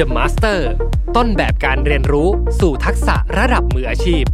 [0.00, 0.58] The Master
[1.16, 2.28] ต้นแบบการเรียนรู้
[2.60, 4.24] สู่ทักษะระดับมืออาชีพ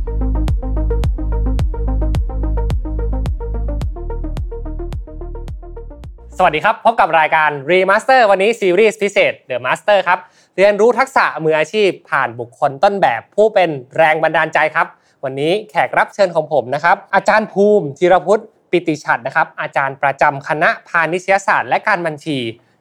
[6.36, 10.18] สวัสดีครับ พบกับรายการ Remaster วันนี้ซีรีส์พิเศษ The Master ครับ
[10.56, 14.86] เรียนรู้ทักษะมืออาชีพผ่านบุคคลต้นแบบผู้เป็นแรงบันดาลใจครับ
[15.24, 22.38] วันนี้แขกรับเชิญของผมนะครับ อาจารย์ภูมิธีรพุทธปิติฉัตรนะครับ อาจารย์ประจำคณะพาณิชยศาสตร์และการบัญชี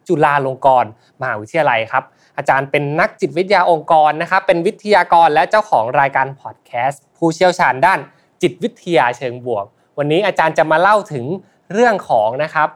[0.08, 0.90] จุฬาลงกรณ์
[1.22, 2.06] มหาวิทยาลัยครับ
[2.42, 8.00] อาจารย์เป็นนักจิตวิทยาองค์กรนะครับเป็นวิทยากรและเจ้าของรายการพอดแคสต์ผู้เชี่ยวชาญด้าน
[8.42, 9.66] จิตวิทยาเชิงบวก
[9.98, 11.26] วันนี้อาจารย์จะมาเล่าถึง
[11.74, 12.70] เรื่องของนะครับ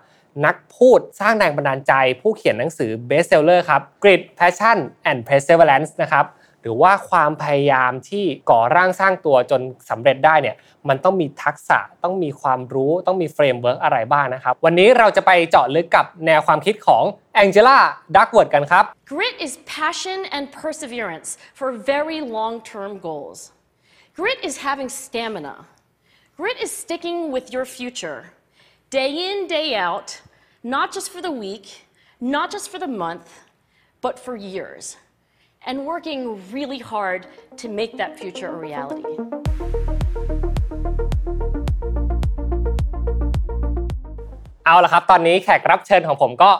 [0.45, 4.77] นักพูดสร้างแรงบันดาลใจ ผู้เขียนหนังสือ best seller ครับ Grit Passion
[5.09, 6.25] and Perseverance นะครับ
[6.65, 10.55] หรือว่าความพยายามที่ก่อร่างสร้างตัวจนสำเร็จได้เนี่ย
[10.89, 17.03] มันต้องมีทักษะต้องมีความรู้ต้องมี framework อะไรบ้างนะครับ วันนี้เราจะไปเจาะลึกกับแนวความคิดของ
[17.35, 17.77] แองเจล่า
[18.15, 23.39] ดักเวิร์ดกันครับ Grit is passion and perseverance for very long term goals.
[24.17, 25.55] Grit is having stamina.
[26.37, 28.19] Grit is sticking with your future,
[28.89, 30.09] day in, day out,
[30.75, 31.67] not just for the week,
[32.37, 33.27] not just for the month,
[34.05, 34.97] but for years,
[35.65, 36.21] and working
[36.51, 37.27] really hard
[37.57, 39.15] to make that future a reality.
[44.65, 46.51] เอาละครับ ตอนนี้แขกรับเชิญของผมก็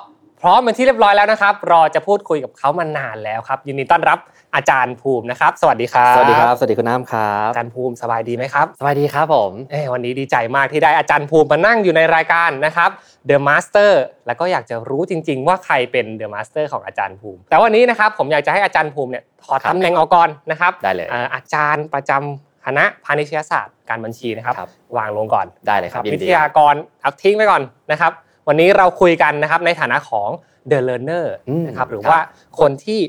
[0.41, 4.19] พร้อมเป็นที่เรียบร้อยแล้วนะครับ รอจะพูดคุยกับเขามานานแล้วครับ ยินดีต้อนรับ
[4.55, 12.89] อาจารย์ภูมินะครับ สวัสดีครับ สวัสดีครับ สวัสดีคุณน้ำครับอาจารย์ภูมิสบายดีไหมครับสวัสดีครับผมเอ้ยวันนี้ดีใจมากที่ได้อาจารย์ภูมิมานั่งอยู่ในรายการนะครับ
[13.29, 13.91] The Master
[14.27, 27.61] แล้วก็อยากจะรู้จริง ๆ ว่าใครเป็น The Master ของอาจารย์ภูมิ แต่วันนี้นะครับผมอยากจะให้อาจารย์ภูมิเนี่ยถอดครับตำแหน่งออกก่อนนะครับ ได้เลยอ่าอาจารย์ประจำคณะพาณิชยศาสตร์การบัญชีนะครับครับวางลงก่อนได้เลยครับยินวิดีทยากรเอาทิ้งไว้ก่อน
[27.91, 28.11] นะครับ
[28.47, 30.29] วันนี้เราคุยกันนะครับในฐานะของ
[30.71, 32.21] The Learner อืมนะครับหรือครับว่า
[32.59, 32.99] คนที่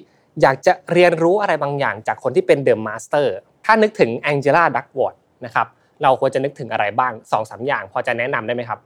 [0.43, 3.27] อยากจะเรียนรู้อะไรบางอย่างจากคนที่เป็น The Master
[3.65, 5.67] ถ้านึกถึง Angela Duckworth นะครับ
[6.03, 8.79] เราควรจะนึกถึงอะไรบ้าง2อสอย่าง พอจะแนะนำได้ไหมครับ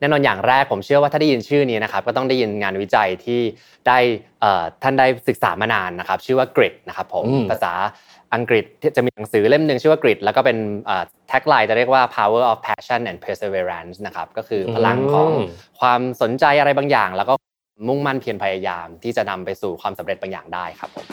[0.00, 3.40] แน่นอนอย่างแรกผมเชื่อว่าถ้าได้ยินชื่อนี้นะครับก็ต้องได้ยินงานวิจัยที่
[3.86, 3.98] ได้
[4.40, 7.72] เอ่อท่านได้ศึกษามานานนะครับชื่อว่า Grit นะครับผมอืมภาษา
[8.34, 10.58] อังกฤษที่จะมีหนังสือเล่มหนึ่งชื่อว่า Grit แล้วก็เป็น
[11.28, 15.30] แท็กไลน์จะเรียกว่า power of passion and perseverance นะครับก็คือพลังของ
[15.80, 17.34] ความสนใจอะไรบางอย่าง แล้วก็
[17.88, 21.06] มุ่งมั่นเพียรพยายามที่จะนำไปสู่ความสำเร็จบางอย่างได้ครับผม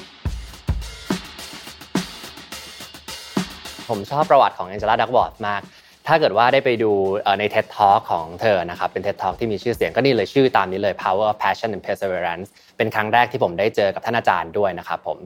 [3.89, 5.61] ผมชอบประวัติของ Angela Duckworth มาก
[6.07, 6.91] ถ้าเกิดว่าได้ไปดู
[7.39, 15.17] ใน TED Talk ของเธอนะครับ เป็น TED Talk ที่มีชื่อเสียงก็นี่เลยชื่อตามนี้เลย Power of Passion and Perseverance เป็นครั้งแรกที่ผมได้เจอกับท่านอาจารย์ด้วยนะครับผม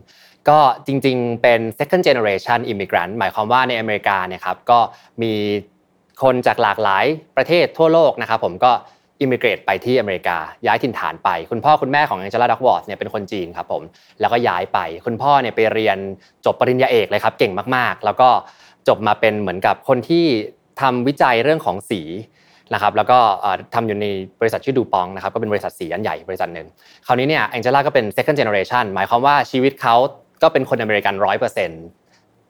[0.49, 4.79] ก็จริงๆ เป็น second generation immigrant หมายความว่าในอเมริกาเนี่ยครับก็
[5.23, 5.33] มี
[6.23, 7.05] คนจากหลากหลาย
[7.37, 8.71] ประเทศทั่วโลกนะครับผมก็
[9.21, 13.83] อิมิเกรตไปที่อเมริกา ย้ายถิ่นฐานไป คุณพ่อคุณแม่ของ Angela Duckworth เนี่ยเป็นคนจีนครับผม
[14.19, 15.97] แล้วก็ย้ายไป คุณพ่อเนี่ยไปเรียน
[16.45, 18.29] จบปริญญาเอกเลยครับ เก่งมากๆ แล้วก็
[18.87, 20.25] จบมาเป็นเหมือนกับคนที่
[20.81, 22.01] ทำวิจัยเรื่องของสี
[22.73, 23.17] นะครับแล้วก็
[23.73, 24.05] ทำอยู่ใน
[24.39, 26.67] บริษัทชื่อ DuPont นะครับก็เป็นบริษัทสีอันใหญ่บริษัทหนึ่ง
[27.05, 29.95] คราวนี้เนี่ย Angela ก็เป็น second generation หมายความว่าชีวิตเขา
[30.43, 31.83] ก็เป็นคนอเมริกันร้อยเปอร์เซ็นต์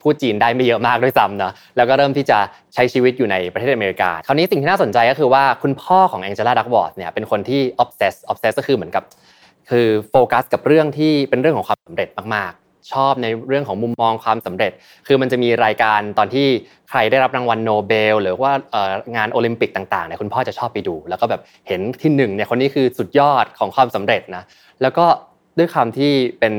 [0.02, 2.38] พูดจีนได้ไม่เยอะมากด้วยซ้ำนะแล้วก็เริ่มที่จะ
[2.74, 9.04] ใช้ชีวิตอยู่ในประเทศอเมริกา คราวนี้สิ่งที่น่าสนใจก็คือว่าคุณพ่อของ Angela Duckworth เนี่ยเป็นคนที่ obsess obsess ก็คือเหมือนกับ
[9.70, 14.72] คือโฟกัสกับเรื่องที่เป็นเรื่องของความสำเร็จมากๆ ชอบในเรื่องของมุมมองความสำเร็จ
[15.06, 16.46] คือมันจะมีรายการตอนที่
[16.90, 18.52] ใครได้รับรางวัลโนเบล หรือว่า
[19.16, 24.44] งานโอลิมปิกต่างๆเนี่ยคุณพ่อจะชอบไปดู แล้วก็แบบเห็นที่หนึ่งเนี่ยคนนี้คือสุดยอดของความสำเร็จนะ
[24.82, 25.06] แล้วก็
[25.58, 26.54] ด้วยคำที่เป็น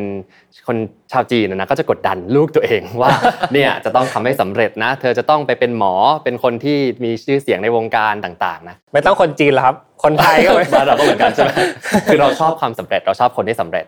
[0.68, 0.78] คน
[1.12, 3.10] ชาวจีนนะก็จะกดดันลูกตัวเองว่า
[3.54, 5.94] เนี่ยจะต้องทำให้สำเร็จนะ เธอจะต้องไปเป็นหมอ
[6.24, 11.52] เป็นคนที่มีชื่อเสียงในวงการต่างๆนะไม่ต้องคนจีนหรอกครับ คนไทยก็ไม่บ้านเราก็เหมือนกันใช่ไหม
[12.06, 13.86] คือเราชอบความสำเร็จเราชอบคนที่สำเร็จ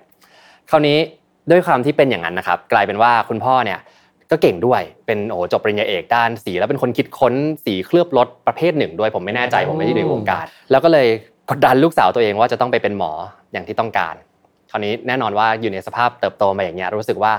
[0.70, 0.98] คราวนี้
[1.52, 3.80] ด้วยความที่เป็นอย่างนั้นนะครับ กลายเป็นว่าคุณพ่อเนี่ย
[4.32, 7.34] ก็เก่งด้วยเป็นโอ้โหจบปริญญาเอกด้านสี แล้วเป็นคนคิดค้น
[7.66, 11.08] สีเคลือบรถประเภทหนึ่งด้วยผมไม่แน่ใจผมไม่ได้อยู่ในวงการ แล้วก็เลย
[11.50, 13.12] กดดันลูกสาวตัวเองว่าจะต้องไปเป็นหมอ
[13.54, 14.16] อย่างที่ต้องการ
[14.72, 17.34] คราวนี้แน่นอนว่าอยู่ในสภาพเติบโตมาอย่างเงี้ยรู้สึกว่า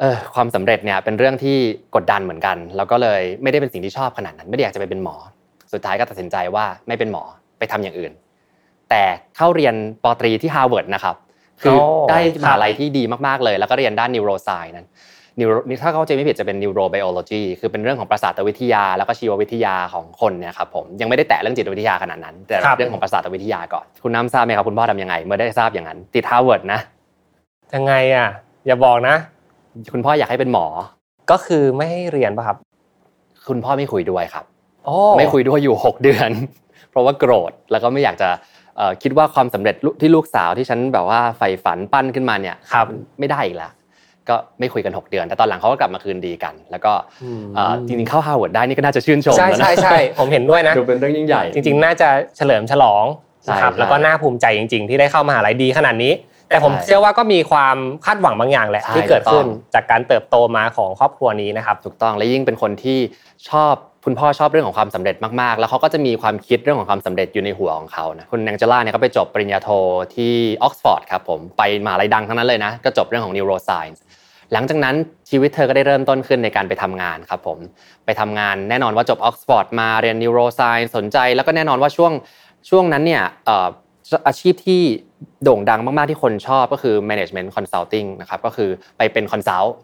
[0.00, 1.56] เออความสำเร็จเนี่ยเป็นเรื่องที่
[1.94, 5.16] กดดันเหมือนกัน แล้วก็เลยไม่ได้เป็นสิ่งที่ชอบขนาดนั้น ไม่ได้อยากจะไปเป็นหมอ
[5.72, 7.22] สุดท้ายก็ตัดสินใจว่าไม่เป็นหมอ
[7.58, 8.12] ไปทำอย่างอื่น
[8.90, 9.02] แต่
[9.36, 11.16] เข้าเรียนป.ตรีที่ฮาร์วาร์ดนะครับ
[11.62, 14.86] คือโอ้ได้ครับมหาลัยที่ดีมากๆเลย แล้วก็เรียนด้าน neuroscience นั้น
[15.40, 26.80] neuro ถ้าเข้าใจไม่ผิดจะเป็น neurobiology คือเป็นเรื่องของประสาทวิทยา แล้วก็ชีววิทยาของคนเนี่ยครับผมยังไม่ได้แตะเรื่องจิตวิทยาขนาดนั้น แต่ครับเรื่องของประสาทวิทยาก่อน คุณน้ำทราบไหมครับคุณพ่อทำยังไง เมื่อได้ทราบอย่างนั้น ติดฮาร์วาร์ดนะ
[27.74, 28.28] ยังไงอะ
[28.66, 29.16] อย่าบอกนะ
[29.92, 30.66] คุณพ่ออยากให้เป็นหมอ
[31.30, 32.56] ก็คือไม่ให้เรียนป่ะครับ
[33.48, 34.44] คุณพ่อไม่คุยด้วยครับ
[34.84, 36.30] โอ้ไม่คุยด้วยอยู่ 6 เดือน
[36.90, 38.28] เพราะว่าโกรธแล้วก็ไม่อยากจะ
[39.02, 42.86] คิดว่าความสำเร็จที่ลูกสาวที่ฉันแบบว่าใฝ่ฝันปั้นขึ้นมาเนี่ยครับ
[43.18, 43.72] ไม่ได้อีกแล้ว
[44.28, 46.92] ก็ไม่คุยกัน 6 เดือน แต่ตอนหลังเขาก็กลับมาคืนดีกัน แล้วก็
[47.86, 53.04] จริงๆเข้าฮาร์วาร์ดได้นี่ก็น่าจะชื่นชมใช่ใช่ใช่ผมเห็นด้วยนะดูเป็นเรื่องยิ่งใหญ่ จริง ๆ น่าจะเฉลิมฉลอง
[53.50, 56.12] นะครับแล้วก็น่าภูมิใจจริง ๆ ที่ได้เข้ามหาลัยดีขนาดนี้
[56.48, 62.98] แต่ผมเชื่อว่าก็มีความคาดหวังบางอย่างแหละที่เกิดขึ้นจากการเติบโตมาของครอบครัวนี้นะครับถูกต้องและยิ่งเป็นคนที่
[63.50, 63.74] ชอบ
[64.08, 69.68] คุณพ่อชอบเรื่องของความสำเร็จมากๆ แล้วเขาก็จะมีความคิดเรื่องของความสำเร็จอยู่ในหัวของเขานะ คุณ Angela เนี่ยเขาไปจบปริญญาโท
[70.14, 70.32] ที่
[70.62, 73.98] ออกซฟอร์ดครับผม ไปมหาลัยดังทั้งนั้นเลยนะ ก็จบเรื่องของ neuroscience
[74.52, 74.94] หลังจากนั้น
[75.30, 77.58] ชีวิตเธอก็ได้เริ่มต้นขึ้นในการไปทำงานครับผม
[78.04, 82.12] ไปทำงานแน่นอนว่าจบออกซฟอร์ดมาเรียน neuroscience สนใจ แล้วก็แน่นอนว่าช่วง
[82.70, 83.22] ช่วงนั้นเนี่ย
[84.26, 84.82] อาชีพที่
[85.42, 89.74] โด่งดังมาก ๆ ที่คนชอบก็คือ management consulting นะครับก็คือไปเป็น consult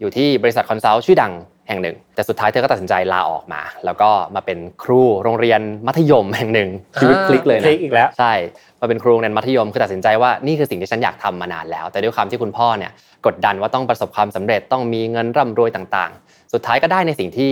[0.00, 1.32] อยู่ที่บริษัท consult ชื่อดัง
[1.68, 6.68] แห่งหนึ่ง แต่สุดท้ายเธอก็ตัดสินใจลาออกมา แล้วก็มาเป็นครูโรงเรียนมัธยมแห่งหนึ่ง
[7.00, 8.32] ชีวิตพลิกเลยนะพลิกอีกแล้วใช่
[8.80, 12.92] มาเป็นครูโรงเรียนมัธยมคือตัดสินใจว่านี่คือสิ่งที่ฉันอยากทำมานานแล้ว แต่ด้วยความที่คุณพ่อเนี่ย
[13.26, 17.50] กดดันว่าต้องประสบความสำเร็จต้องมีเงินร่ำรวยต่างๆ สุดท้ายก็ได้ในสิ่งที่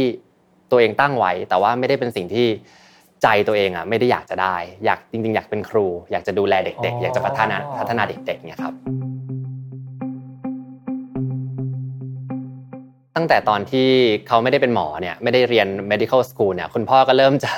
[0.70, 2.46] ตัวเองตั้งไว้ แต่ว่าไม่ได้เป็นสิ่งที่
[3.22, 8.74] ใจตัวเองอะไม่ได้อยากจะได้ อยากจริงๆ อยากเป็นครู อยากจะดูแลเด็ก ๆ อยากจะพัฒนาพัฒนาเด็กๆเนี่ยครับ
[13.16, 13.88] ตั้งแต่ตอนที่
[14.28, 17.50] เขาไม่ได้เป็นหมอเนี่ยไม่ได้เรียน medical school เนี่ยคุณพ่อก็เริ่มจะ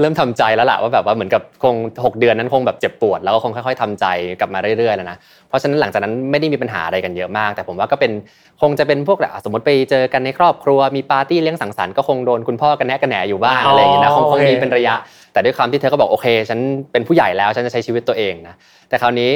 [0.00, 4.06] เริ่มทำใจแล้วล่ะว่าแบบว่าเหมือนกับคง 6 เดือนนั้นคงแบบเจ็บปวด แล้วก็คงค่อย ๆทำใจ
[4.40, 5.16] กลับมาเรื่อยๆแล้วนะ
[5.48, 8.12] เพราะฉะนั้นหลังจากนั้นไม่ได้มีปัญหาอะไรกันเยอะมาก แต่ผมว่าก็เป็น
[8.60, 14.94] คงจะเป็นพวกแบบสมมติไปเจอกันในครอบครัวมีปาร์ตี้เลี้ยงสังสรรค์ก็คงโดนคุณพ่อกันแนะกันแหนอยู่บ้างอะไรอย่างเงี้ยนะคงคงมีเป็นระยะ
[15.32, 16.58] แต่ด้วยความที่เธอก็บอกโอเค ฉัน
[16.92, 18.54] เป็นผู้ใหญ่แล้วฉันจะใช้ชีวิตตัวเองนะ
[18.88, 19.30] แต่คราวนี้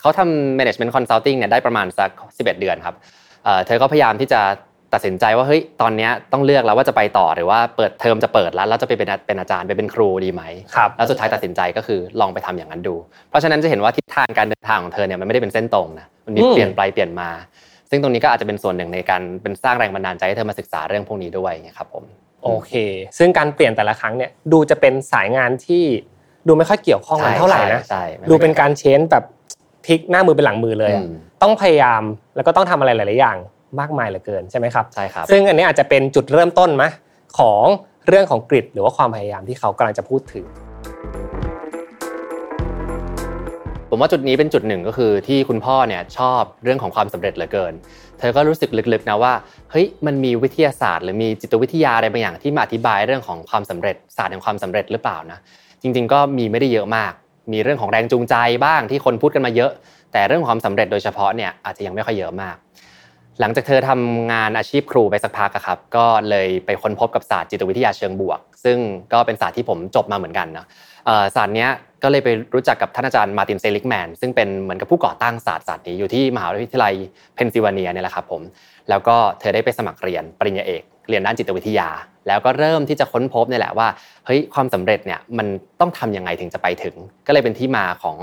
[0.00, 2.96] เขาทำ management consulting เนี่ยได้ประมาณสัก11 เดือนครับ
[3.66, 4.40] เธอก็พยายามที่จะ
[4.94, 10.42] ตัดสินใจว่าเฮ้ยตอนนี้ต้องเลือกแล้วว่าจะไปต่อหรือว่าเปิดเทอมจะเปิดแล้วเราจะไปเป็นเป็นอาจารย์ไปเป็นครูดีไหม
[10.74, 12.94] ครับแล้วสุดท้ายตัดสินใจก็คือลองไปทำอย่างนั้นดู
[13.30, 17.30] เพราะฉะนั้นจะเห็นว่าทิศทางการเดินทางของเธอเนี่ยมันไม่ได้เป็นเส้นตรงนะมันมีเปลี่ยนไปเปลี่ยนมา
[17.90, 22.04] ซึ่งตรงนี้ก็อาจจะเป็นส่วนหนึ่งในการเป็นสร้างแรงบันดาลใจให้เธอมาศึกษาเรื่องพวกนี้ด้วยครับผม
[22.44, 22.72] โอเค
[23.18, 25.84] ซึ่งการเปลี่ยนแต่ละครั้งเนี่ยดูจะเป็นสายงานที่
[26.48, 27.80] ดูไม่ค่อยเกี่ยวข้องกันเท่าไหร่นะ
[28.30, 29.24] ดูเป็นการเชนแบบ
[29.86, 30.92] พลิกหน้ามือเป็นหลังมือเลย
[31.42, 32.02] ต้องพยายาม
[32.36, 33.36] แล้วก็ต้องทำอะไรหลาย ๆ อย่าง
[33.80, 36.84] มากมายเหลือเกินใช่ไหมครับใช่ครับซึ่งอันนี้อาจจะเป็นจุดเริ่มต้นไหม
[37.38, 37.64] ของ
[38.08, 40.44] เรื่องของกริดหรือว่าความพยายามที่เขากำลังจะพูดถึง
[43.90, 47.72] ผมว่าจุดนี้เป็นจุดหนึ่งก็คือที่คุณพ่อเนี่ยชอบเรื่องของความสำเร็จเหลือเกิน
[48.18, 49.34] เธอก็รู้สึกลึกๆนะว่า
[49.70, 55.38] เฮ้ยมันมีวิทยาศาสตร์ หรือมีจิตวิทยาอะไรบางอย่างที่มาอธิบายเรื่องของความสำเร็จศาสตร์แห่งความสำเร็จหรือเปล่านะ
[55.82, 57.12] จริง ๆ ก็มีไม่ได้เยอะมาก
[57.52, 58.34] มีเรื่องของแรงจูงใจ
[58.64, 59.70] บ้างที่คนพูดกันมาเยอะ
[60.12, 62.56] แต่เรื่องความสำเร็จโดยเฉพาะเนี่ยอาจจะยังไม่ค่อยเยอะมาก
[63.40, 68.78] หลังจากเธอทำงานอาชีพครูไปสักพักครับ ก็เลยไปค้นพบกับศาสตร์จิตวิทยาเชิงบวก ซึ่ง
[69.12, 70.66] ก็เป็นศาสตร์ที่ผมจบมาเหมือนกันนะ
[71.36, 71.66] ศาสตร์นี้
[72.02, 76.94] ก็เลยไปรู้จักกับท่านอาจารย์ Martin Seligman ซึ่งเป็นเหมือนกับผู้ก่อตั้งศาสตร์ศาสตร์นี้อยู่ที่มหาวิทยาลัย
[77.34, 78.42] เพนซิลเวเนียเนี่ยแหละครับผม
[78.88, 81.88] แล้วก็เธอได้ไปสมัครเรียนปริญญาเอกเรียนด้านจิตวิทยา
[82.28, 83.88] แล้วก็เริ่มที่จะค้นพบนี่แหละว่า
[84.26, 85.46] เฮ้ยความสำเร็จเนี่ยมัน
[85.80, 86.94] ต้องทำยังไงถึงจะไปถึง
[87.26, 88.16] ก็เลยเป็นที่มาของ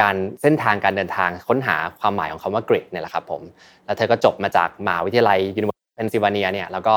[0.00, 3.42] การเส้นทางการเดินทางค้นหาความหมายของคำว่า grit เนี่ยแหละครับผม
[3.84, 6.94] แล้วเธอก็จบมาจากมหาวิทยาลัย University เพนซิลเวเนียเนี่ยแล้วก็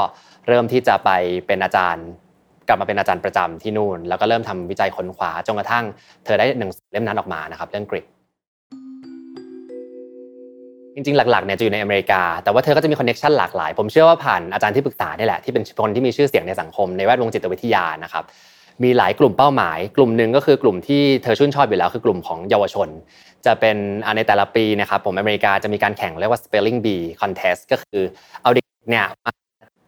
[0.47, 1.09] เริ่มที่จะไป
[1.47, 2.05] เป็นอาจารย์
[2.67, 5.85] กลับมาเป็นอาจารย์ประจำที่นู่น แล้วก็เริ่มทำวิจัยค้นคว้าจนกระทั่ง
[6.25, 8.05] เธอได้หนึ่งเล่มนั้นออกมานะครับเรื่อง Grit
[10.93, 18.23] จริงๆ หลักๆ เนี่ยจะอยู่ในอเมริกา แต่ว่าเธอก็จะมี connection หลากหลาย ผมเชื่อว่าผ่านอาจารย์ที่ปรึกษานี่แหละ ที่เป็นคนที่มีชื่อเสียงในสังคมในแวดวงจิตวิทยานะครับ
[18.83, 22.89] มีหลายกลุ่มเป้าหมาย กลุ่มหนึ่งก็คือกลุ่มที่เธอชื่นชอบอยู่แล้วคือกลุ่มของเยาวชน
[23.45, 23.77] จะเป็น
[24.15, 28.01] ในแต่ละปีนะครับผมอเมริกาจะมีการแข่งเรียกว่า spelling bee contest ก็คือ
[28.41, 29.31] เอาเด็กเนี่ยมา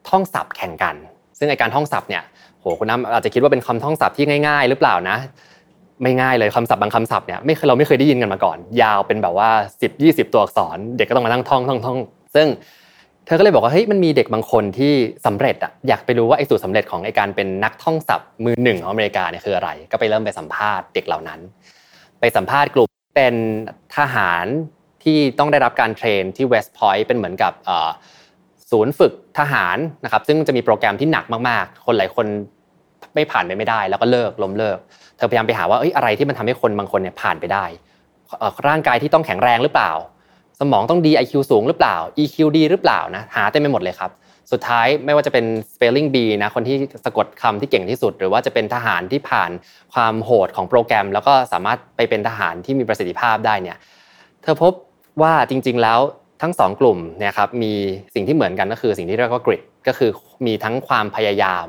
[0.10, 0.96] ท่องศัพท์แข่งกัน
[1.38, 2.24] ซึ่งในการท่องศัพท์เนี่ย
[2.60, 5.18] โหคุณน้ำอาจจะคิดว่าเป็นคำท่องศัพท์ที่ง่าย ๆ หรือเปล่านะ
[6.04, 9.50] ไม่ง่ายเลยคำศัพท์บางคำศัพท์เนี่ยไม่เคยเราไม่เคยได้ยินกันมาก่อน ยาวเป็นแบบว่า
[9.82, 11.98] 10 20 ตัวอักษร เด็กก็ต้องมานั่งท่องท่องท่อง
[12.36, 12.48] ซึ่ง
[13.30, 14.94] ธอก็เลยบอกว่าเฮ้ยมันมีเด็กบางคนที่
[15.26, 21.40] สำเร็จอะอยากไปรู้ว่าไอ้สูตรสาเร็จของไอ้การเป็นนักท่องศัพท์มือหนึ่งของอเมริกาเนี่ยคืออะไร ก็ไปเริ่มไปสัมภาษณ์เด็กเหล่านั้น
[22.20, 23.36] ไปสัมภาษณ์กลุ่มเป็น
[23.98, 24.46] ทหาร
[25.04, 27.54] ที่ต้องได้รับการเทรนที่เวสต์พอยต์เป็นเหมือนกับ
[28.72, 32.26] ศูนย์ฝึกทหารนะครับซึ่งจะมีโปรแกรมที่หนักมากๆ คนหลายคน
[33.16, 34.78] ไม่ผ่านไปไม่ได้ แล้วก็เลิกล้มเลิก
[35.18, 37.66] เธอพยายามไปหาว่าเอ้ยอะไรที่มันทำให้คนบางคนเนี่ยผ่านไปได้
[38.68, 39.92] ร่างกายที่ต้องแข็งแรงหรือเปล่า
[40.60, 44.12] สมองต้องดี IQ สูงหรือเปล่า EQ ดีหรือเปล่านะหาเต็มไปหมดเลยครับ
[44.52, 49.52] สุดท้ายไม่ว่าจะเป็น spelling bee นะคนที่สะกดคำที่เก่งที่สุด หรือว่าจะเป็นทหารที่ผ่าน
[49.94, 53.78] ความโหดของโปรแกรม แล้วก็สามารถไปเป็นทหารที่มีประสิทธิภาพได้เนี่ย
[54.44, 54.74] เธอพบ
[55.22, 56.00] ว่าจริง ๆ แล้ว
[56.42, 57.74] ทั้งสองกลุ่มเนี่ยครับมี
[58.16, 60.12] สิ่งที่เหมือนกันก็คือสิ่งที่เรียกว่า grit ก็คือ
[60.46, 61.68] มีทั้งความพยายาม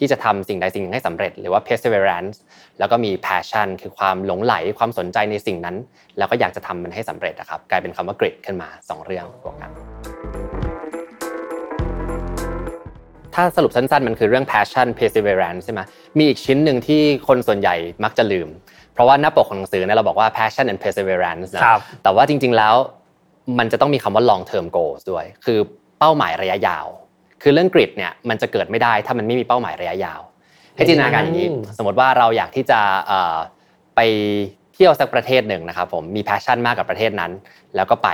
[0.00, 2.36] ที่จะทำสิ่งใดสิ่งหนึ่งให้สำเร็จ หรือว่า perseverance
[2.78, 5.76] แล้วก็มี passion คือความหลงไหลความสนใจในสิ่งนั้น
[6.18, 9.70] แล้วก็อยากจะทำมันให้สำเร็จนะครับกลายเป็นคำว่า grit ขึ้นมา 2 เรื่องบวกกัน
[13.34, 15.80] ถ้าสรุปสั้นๆ มันคือเรื่อง passion perseverance ใช่ไหม
[16.18, 18.48] มีอีกชิ้นหนึ่งที่คนส่วนใหญ่มักจะลืม
[18.92, 21.62] เพราะว่าหน้าปกของหนังสือเนี่ยเราบอกว่า passion and perseverance นะ
[22.02, 22.74] แต่ว่าจริงๆแล้ว
[23.58, 25.58] มันจะต้องมีคำว่า long term goals ด้วย คือ
[25.98, 26.86] เป้าหมายระยะยาว
[27.42, 30.20] คือเรื่องกริดเนี่ยมันจะเกิดไม่ได้ถ้ามันไม่มีเป้าหมายระยะยาว
[30.76, 32.80] ให้จินตนาการอย่างนี้ สมมติว่าเราอยากที่จะ
[33.96, 34.00] ไป
[34.74, 37.32] เที่ยวสักประเทศหนึ่งนะครับผมมี passion มากกับประเทศนั้น
[37.76, 38.08] แล้วก็ไป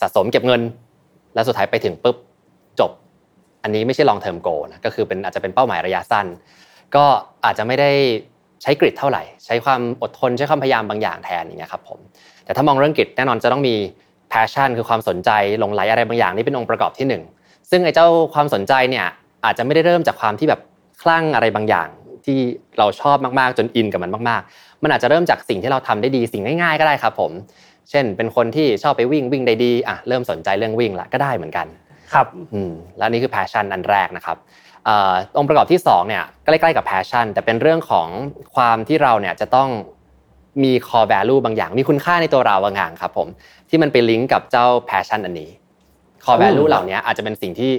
[0.00, 0.62] สะสมเก็บเงิน
[1.34, 2.16] แล้วสุดท้ายไปถึงปุ๊บ
[2.80, 2.90] จบ
[3.62, 6.26] อันนี้ไม่ใช่ long term goal นะก็คือเป็นอาจจะเป็นเป้าหมายระยะสั้น
[6.94, 7.04] ก็
[7.44, 7.90] อาจจะไม่ได้
[8.62, 11.98] ใช้กริดเท่าไหร่ ใช้ความอดทนใช้ความพยายามบางอย่างแทนอย่างเงี้ยครับผม
[12.44, 13.74] แต่ถ้ามองเรื่องกริดแน่นอนจะต้องมี
[14.32, 17.35] passion คือความสนใจหลงไหลอะไรบางอย่างนี่เป็นองค์ประกอบที่1
[17.70, 19.06] ซึ่งไอ้เจ้าความสนใจเนี่ย
[19.44, 20.60] อาจจะไม่ได้เริ่มจากความที่แบบ
[21.02, 21.88] คลั่งอะไรบางอย่าง
[22.24, 22.38] ที่
[22.78, 27.32] เราชอบมากๆจนอินกับมันมาก ๆ มันอาจจะเริ่มจากสิ่งที่เราทำได้ดีสิ่งง่ายๆก็ได้ครับผม
[27.90, 31.66] เช่น เป็นคนที่ชอบไปวิ่งวิ่งได้ดีอะเริ่มสนใจเรื่องวิ่งละก็ได้เหมือนกัน
[32.12, 34.36] ครับอืมแล้วนี่คือ passion อันแรกนะครับ
[35.38, 38.08] องค์ประกอบที่2เนี่ยใกล้ๆกับ passion แต่เป็นเรื่องของ
[38.54, 39.68] ความที่เราเนี่ยจะต้อง
[40.62, 43.28] มี core value บางอย่าง มีคุณค่าในตัวเราบางอย่างครับผม
[43.68, 45.50] ที่มันไปลิงก์กับเจ้า passion อันนี้
[46.26, 47.72] core value เหล่านี้อาจจะเป็นสิ่งที่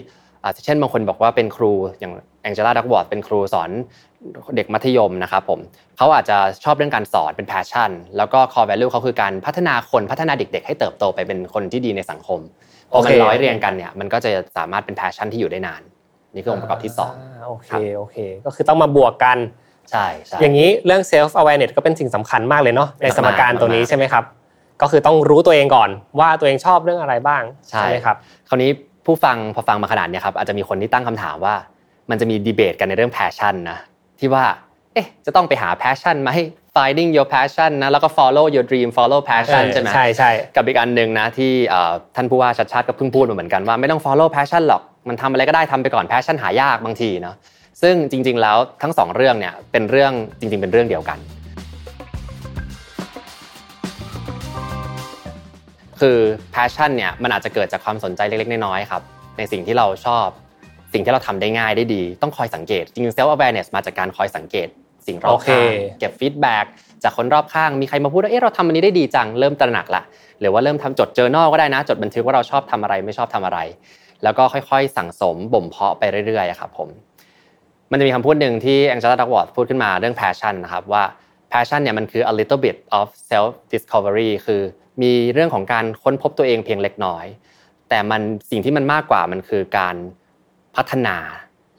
[0.66, 2.13] เช่นบางคนบอกว่าเป็นครูอย่าง
[2.44, 3.70] แองเจล่าดักวอร์ดเป็นครูสอน
[4.56, 5.60] เด็กมัธยมนะครับผม
[5.98, 12.39] เขาอาจจะชอบเรื่องการสอนเป็น passion แล้วก็ core value เขาคือการพัฒนาคนพัฒนาเด็ก ๆ ให้เติบโตไปเป็นคนที่ดีในสังคม
[12.92, 15.82] พอมันร้อยเรียงกันเนี่ยมันก็จะสามารถเป็น passion ที่อยู่ได้นาน
[16.34, 19.38] นี่คือองค์ประกอบที่2โอเคโอเค ก็คือต้องมาบวกกัน
[19.92, 24.24] ใช่ใช่อย่างนี้เรื่อง self awareness ก็เป็นสิ่งสำคัญมากเลยเนาะในสมการตัวนี้ใช่ไหมครับ
[24.82, 28.18] ก็คือต้องรู้ตัวเองก่อนว่าตัวเองชอบเรื่องอะไรบ้างใช่ไหมครับ
[28.50, 28.70] คราวนี้
[29.06, 31.56] ผู้ฟังพอฟังมาขนาดนี้ครับอาจจะมีคนที่ตั้งคำถามว่า
[32.10, 33.78] มันจะมีดีเบตกันในเรื่อง passion นะ
[34.20, 34.46] ที่ว่า
[34.94, 36.44] เอ๊ะจะต้องไปหา passion มาให้
[36.76, 41.52] finding your passion นะแล้วก็ follow your dream follow passion ใช่ไหมใช่ใช่กับอีกอันหนึ่งนะที่
[42.16, 47.36] ท่านผู้ว่าชัดชาติก็เพิ่งพูดมาเหมือนกันว่าไม่ต้อง follow passion หรอกมันทำอะไรก็ได้ทำไปก่อน passion หายากบางทีเนาะ
[47.82, 51.18] ซึ่งจริง ๆ แล้วทั้งสองเรื่องเนี่ยเป็นเรื่องจริง ๆ เป็นเรื่องเดียวกัน
[56.01, 56.18] คือ
[56.56, 59.01] passion เนี่ยมันอาจจะเกิดจากความสนใจเล็กๆน้อยๆครับ
[59.38, 60.27] ในสิ่งที่เราชอบ
[60.94, 64.68] สิ่งที่เราทำได้ง่ายได้ดี ต้องคอยสังเกต จริงๆ self awareness มาจากการคอยสังเกต
[65.08, 66.66] สิ่งรอบข้างเก็บฟีดแบ็ก
[67.04, 70.04] จากคนรอบข้างมีใครมาพูดว่าเอ๊ะเราทำอันนี้ได้ดีจังเริ่มตระหนักละ
[70.39, 73.60] หรือว่าเริ่มทำจดเจอ journal ก็ได้นะ จดบันทึกว่าเราชอบทำอะไรไม่ชอบทำอะไร
[74.24, 76.89] แล้วก็ค่อยๆ สั่งสมบ่มเพาะไปเรื่อยๆครับผม
[77.92, 81.04] มันจะมีคำพูดหนึ่งที่แองเจล่าดักวอร์ดพูดขึ้นมาเรื่อง passion นะครับว่า
[81.51, 84.62] passion เนี่ยมันคือ a little bit of self discovery คือ
[85.01, 87.25] มีเรื่องของการค้นพบตัวเองเพียงเล็กน้อย
[87.89, 89.96] แต่มันสิ่งที่มันมากกว่ามันคือการ
[90.75, 91.18] พัฒนา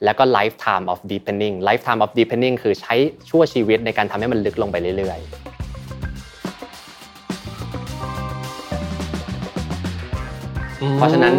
[0.03, 2.93] แล้วก็ lifetime of deepening lifetime of deepening คือใช้
[3.29, 5.29] ชั่วชีวิตในการทำให้มันลึกลงไปเรื่อยๆ
[10.95, 11.33] เพราะฉะนั้น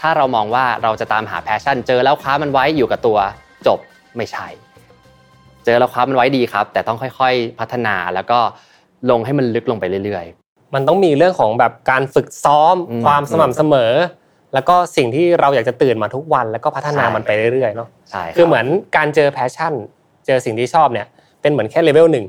[0.00, 3.18] ถ้าเรามองว่าเราจะตามหา passion เจอแล้วคว้ามันไว้อยู่กับตัว
[3.66, 3.78] จบ
[4.16, 4.46] ไม่ใช่
[5.64, 8.38] เจอแล้วคว้ามันไว้ดีครับ แต่ต้องค่อย ๆ พัฒนาแล้วก็
[9.10, 10.26] ลงให้มันลึกลงไปเรื่อย
[10.74, 13.92] มันต้องมีเรื่องของแบบการฝึกซ้อมความสม่ำเสมอ
[14.54, 19.72] แล้วก็สิ่งที่เราอยากจะตื่นมาทุกวัน แล้วก็พัฒนามันไปเรื่อยๆเนาะใช่คือเหมือนการเจอ passion
[20.26, 21.06] เจอสิ่งที่ชอบเนี่ย
[21.42, 22.26] เป็นเหมือนแค่เลเวลหนึ่ง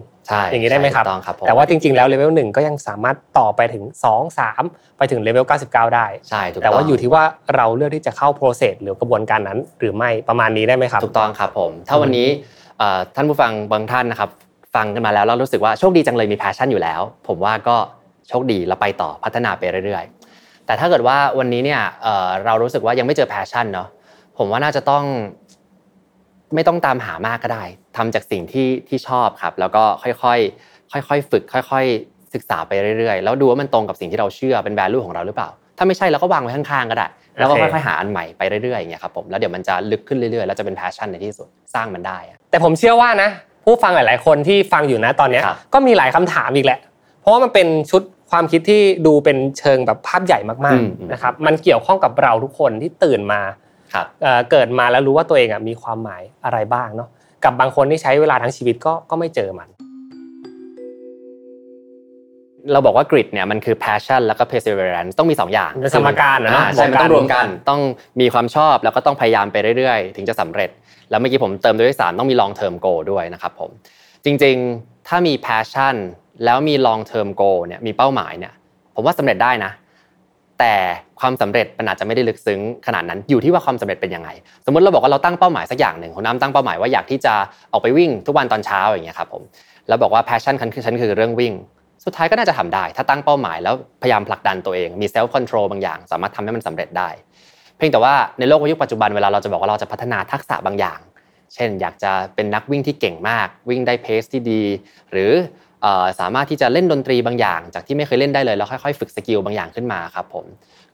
[0.52, 1.06] อย่างนี้ได้ไหมครับ
[1.48, 3.84] แต่ว่าจริงๆ แล้วเลเวลหนึ่งก็ยังสามารถต่อไปถึง
[4.16, 7.24] 2 3 ไปถึงเลเวล99 ได้ใช่แต่ว่าอยู่ที่ว่า
[7.56, 12.28] เราเลือกที่จะเข้า process หรือกระบวนการนั้น หรือไม่ประมาณนี้ได้ไหมครับถูกต้องครับผมถ้าวันนี้
[13.16, 14.30] ท่านผู้ฟังบางท่านนะครับ
[14.76, 17.76] ฟังกันมาแล้วเรารู้สึกว่าโชคดีจังเลยมี passion อยู่แล้ว ผมว่าก็
[18.32, 21.82] โชคดีแล้วไปต่อพัฒนาไปเรื่อยๆ แต่ถ้าเกิดว่าวันนี้เนี่ย
[22.46, 23.88] เรารู้สึกว่ายังไม่เจอ passion เนาะ
[24.38, 25.04] ผมว่าน่าจะต้อง
[26.56, 27.64] ไม่ต้องตามหามากก็ได้
[27.98, 37.08] ทำจากสิ่งที่ที่ชอบครับ แล้วก็ค่อยๆค่อยๆฝึก ค่อย ๆ ศึกษาไปเรื่อยๆ แล้วดูว่ามันตรงกับสิ่งที่เราเชื่อเป็นแวลูของเราหรือเปล่า ถ้าไม่ใช่เราก็วางไว้ข้างๆก็ได้
[37.38, 42.18] แล้วก็ค่อยๆหาอันใหม่ไปเรื่อยๆอย่างเงี้ยครับผมแล้วเดี๋ยวมันจะลึกขึ้นเรื่อยๆแล้วจะเป็นแพชชั่นในที่สุดสร้างมันได้
[42.52, 43.30] แต่ผมเชื่อว่านะ
[43.66, 45.42] ผู้ฟังหลาย ๆ คนที่ฟังอยู่นะตอนนี้
[45.74, 46.80] ก็มีหลายคำถามอีกแหละ
[47.22, 53.42] เพราะว่ามันเป็นชุด ความคิดที่ดูเป็นเชิงแบบภาพใหญ่มากๆนะครับมันเกี่ยวข้องกับเราทุกคนที่ตื่นมา
[54.52, 57.10] เกิดมาแล้วรู้ว่าตัวเองมีความหมายอะไรบ้างเนาะ
[57.44, 59.70] กับบางคนที่ใช้เวลาทั้งชีวิตก็ก็ไม่เจอมัน
[62.72, 67.82] เราบอกว่ากริดเนี่ยมันคือ passion แล้วก็ perseverance ต้องมี 2 อย่างสมการนะใช่มันต้องรวมกันต้อง
[68.22, 70.70] มีความชอบแล้วก็ต้องพยายามไปเรื่อยๆ ถึงจะสำเร็จ
[71.10, 73.70] แล้วเมื่อกี้ผมเติมด้วยสามต้องมี long term goal ด้วยนะครับผม
[74.26, 75.96] จริงๆ ถ้ามี passion
[76.46, 78.54] แล้วมี long term goal เนี่ยมีเป้าหมายเนี่ย
[78.96, 79.72] ผมว่าสำเร็จได้นะ
[80.60, 80.74] แต่
[81.20, 84.30] ความสำเร็จมันอาจจะไม่ได้ลึกซึ้งขนาดนั้นอยู่ที่ว่าความสำเร็จเป็นยังไง
[84.66, 87.34] สมมติเราบอกว่าเราตั้งเป้าหมายสักอย่างหนึ่งคุณน้ำตั้งเป้าหมายว่าอยากที่จะ
[87.72, 89.44] ออกไปวิ่งทุกวันตอนเช้าอย่างเงี้ยครับผม
[89.88, 91.54] แล้วบอกว่า passion ฉันคือฉันคือเรื่องวิ่ง
[92.06, 97.10] สุดท้ายก็น่าจะทำได้ ถ้าตั้งเป้าหมายแล้วพยายามผลักดันตัวเอง มี self-control บางอย่าง สามารถทำให้มันสำเร็จได้
[97.78, 101.00] เพียงแต่ว่าในโลกยุคปัจจุบันเวลาเราจะบอกว่าเราจะพัฒนาทักษะบางอย่าง
[101.54, 104.64] เช่น อยากจะเป็นนักวิ่งที่เก่งมาก วิ่งได้ pace ที่ดี
[105.12, 105.32] หรือ
[106.20, 110.46] สามารถที่จะเล่นดนตรีบางอย่าง จากที่ไม่เคยเล่นได้เลยแล้วค่อยๆ ฝึก skill บางอย่างขึ้นมาครับผม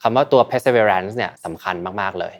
[0.01, 2.35] คำว่าตัว perseverance เนี่ยสำคัญมากๆเลย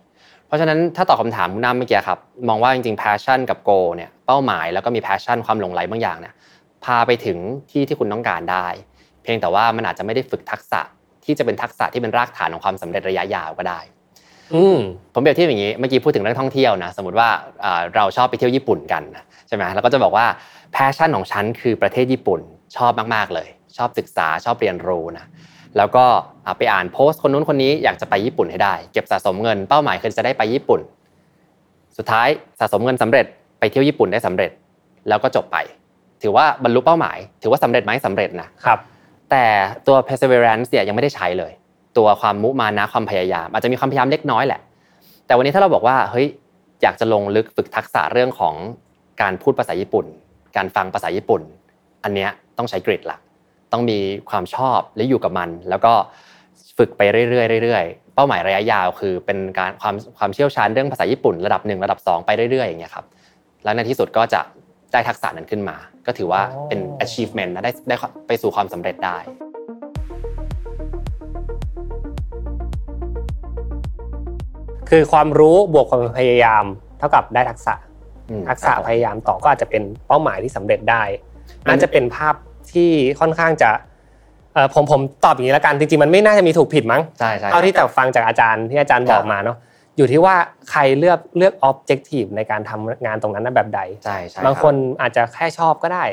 [0.47, 6.33] เพราะฉะนั้นถ้าตอบคำถามคุณน้ำเมื่อกี้ครับมองว่าจริงๆ passion กับ goal เนี่ยเป้าหมายแล้วก็มี passion ความหลงใหลบางอย่างเนี่ย
[6.85, 7.37] พาไปถึง
[7.71, 8.67] ที่ที่คุณต้องการได้
[9.23, 10.81] เพียงแต่ว่ามันอาจจะไม่ได้ฝึกทักษะ
[11.25, 13.79] ที่จะเป็นทักษะที่เป็นรากฐานของความสำเร็จระยะยาวก็ได้
[14.53, 14.63] อื
[15.13, 17.29] ผมเปรียบเทียบอย่างนี้เมื่อกี้พูดถึงเรื่องท่องเที่ยวนะสมมติว่า
[17.95, 19.03] เราชอบไปเที่ยวญี่ปุ่นกัน
[19.47, 20.25] ใช่ไหมแล้วก็จะบอกว่า
[20.79, 22.39] passion ของฉันคือประเทศญี่ปุ่น
[22.75, 25.25] ชอบมากๆเลย ชอบศึกษาชอบเรียนรู้นะ
[25.77, 26.05] แล้วก็
[26.57, 30.79] ไปอ่านโพสต์คนนู้นคนนี้อยากจะไปญี่ปุ่นให้ได้ เก็บสะสมเงินเป้าหมายคือจะได้ไปญี่ปุ่น
[31.97, 32.27] สุดท้าย
[32.59, 33.25] สะสมเงินสำเร็จ
[33.59, 34.51] ไปเที่ยวญี่ปุ่นได้สำเร็จ
[35.07, 35.57] แล้วก็จบไป
[36.21, 38.79] ถือว่าบรรลุเป้าหมาย ถือว่าสำเร็จไหมสำเร็จนะครับ
[39.31, 39.45] แต่
[39.87, 41.51] ตัว perseverance เนี่ยยังไม่ได้ใช้เลย
[41.97, 44.61] ตัวความมุมานะความพยายาม อาจจะมีความพยายามเล็กน้อยแหละ
[45.25, 46.27] แต่วันนี้ถ้าเราบอกว่าเฮ้ย
[46.81, 48.55] อยากจะลงลึกฝึกทักษะเรื่องของ
[49.21, 50.05] การพูดภาษาญี่ปุ่น
[50.55, 51.41] การฟังภาษาญี่ปุ่น
[52.03, 53.17] อันเนี้ยต้องใช้กริดละ
[53.71, 53.99] ต้องมี
[54.29, 55.93] ความชอบและอยู่กับมัน แล้วก็
[56.77, 63.05] ฝึกไปเรื่อยๆเรื่อยๆเป้าหมายระยะยาวคือเป็นการความความเชี่ยวชาญเรื่องภาษาญี่ปุ่นระดับหนึ่งระดับ 2 ไปเรื่อยๆอย่างเงี้ยครับ
[63.63, 64.41] แล้วในที่สุดก็จะ
[64.93, 65.75] ได้ทักษะนั้นขึ้นมา
[66.05, 67.95] ก็ถือว่าเป็น achievement นะได้ได้
[68.27, 69.17] ไปสู่ความสำเร็จได้
[74.89, 76.63] คือความรู้บวกความพยายาม
[76.99, 77.73] เท่ากับได้ทักษะ
[78.47, 81.03] ทักษะพยายามต่อก็อาจจะเป็นเป้าหมายที่สำเร็จได้
[81.67, 82.35] น่าจะเป็นภาพ
[82.73, 83.69] ที่ค่อนข้างจะ
[84.73, 89.57] ผมผมตอบอย่างนี้แล้วกันจริงๆมันไม่น่าจะมีถูกผิดมั้งใช่ใช่เท่าที่แต่ฟังจากอาจารย์ที่อาจารย์บอกมาเนาะ
[89.97, 90.35] อยู่ที่ว่า
[90.71, 96.03] ใครเลือกเลือกออบเจกตีฟในการทำงานตรงนั้นแบบใดใช่ใช่บางคนอาจจะแค่ชอบก็ได้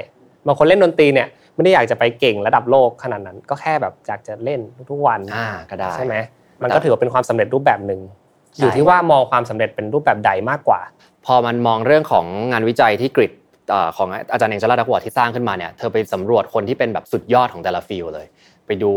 [0.47, 6.15] บางคนเล่นดนตรีเนี่ยไม่ได้อยากจะไปเก่งระดับโลกขนาดนั้น ก็แค่แบบอยากจะเล่นทุกวันอ่าก็ได้ใช่ไหม
[6.63, 8.01] มันก็ถือว่าเป็นความสำเร็จรูปแบบหนึ่ง
[8.59, 10.81] อยู่ที่ว่ามองความสำเร็จเป็นรูปแบบใดมากกว่า
[11.27, 13.33] พอมันมองเรื่องของงานวิจัยที่ grit
[13.97, 18.27] ของอาจารย์เองจราดักวอที่สร้างขึ้นมาเนี่ยเธอไปสำรวจคนที่เป็นแบบสุดยอดของแต่ละ field เลย
[18.67, 18.91] ไปดู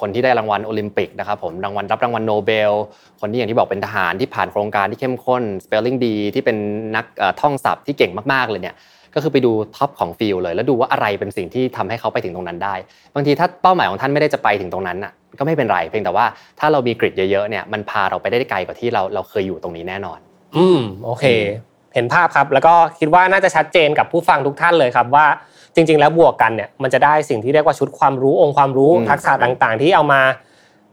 [0.00, 2.72] คนที่ได้รางวัลโอลิมปิกนะครับผมรางวัลรับรางวัลโนเบล
[3.20, 6.56] คนที่อย่างที่บอกเป็นทหารที่ผ่านโครงการที่เข้มข้น spelling ดีที่เป็น
[6.96, 7.06] นัก
[7.40, 8.74] ท่องศัพท์ที่เก่งมากๆเลยเนี่ย
[9.14, 12.74] ก็คือไปดู top ของ field เลย แล้วดูว่าอะไรเป็นสิ่งที่ทำให้เขาไปถึงตรงนั้นได้
[13.14, 16.26] บางทีถ้าเป้าหมายของท่านไม่ได้จะไปถึงตรงนั้นอะก็ไม่เป็นไรเพียงแต่ว่า
[16.60, 20.18] ถ้าเรามีกริดเยอะๆเนี่ยมันพาเราไปได้ไกลกว่าที่เราเราเคยอยู่ตรงนี้แน่นอน
[20.56, 21.24] อืมโอเค
[21.94, 25.26] เห็นภาพครับ แล้วก็คิดว่าน่าจะชัดเจนกับผู้ฟังทุกท่านเลยครับว่า
[25.74, 30.20] จริง ๆ แล้วบวกกันเนี่ยมันจะได้สิ่งที่เรียกว่าชุดความรู้องค์ความรู้ทักษะต่างๆ ที่เอามา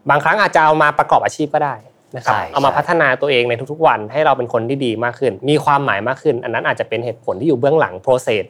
[0.10, 1.76] บางครั้งอาจจะเอามาประกอบอาชีพก็ได้
[2.16, 8.44] นะครับเอามาพัฒนาตัวเองในทุกๆวันให้เราเป็นคนที่ดีมากขึ้น มีความหมายมากขึ้น อันนั้นอาจจะเป็นเหตุผลที่อยู่เบื้องหลัง process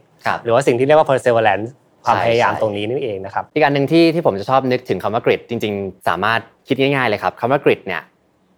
[0.44, 1.68] หรือว่าสิ่งที่เรียกว่า perseverance
[2.06, 8.02] ความพยายามตรงนี้นี่เองนะครับอีกอันหนึ่งที่ที่ผมจะชอบนึกถึงคำว่ากริดจริง ๆ สามารถคิดง่ายๆเลยครับคำว่ากริดเนี่ย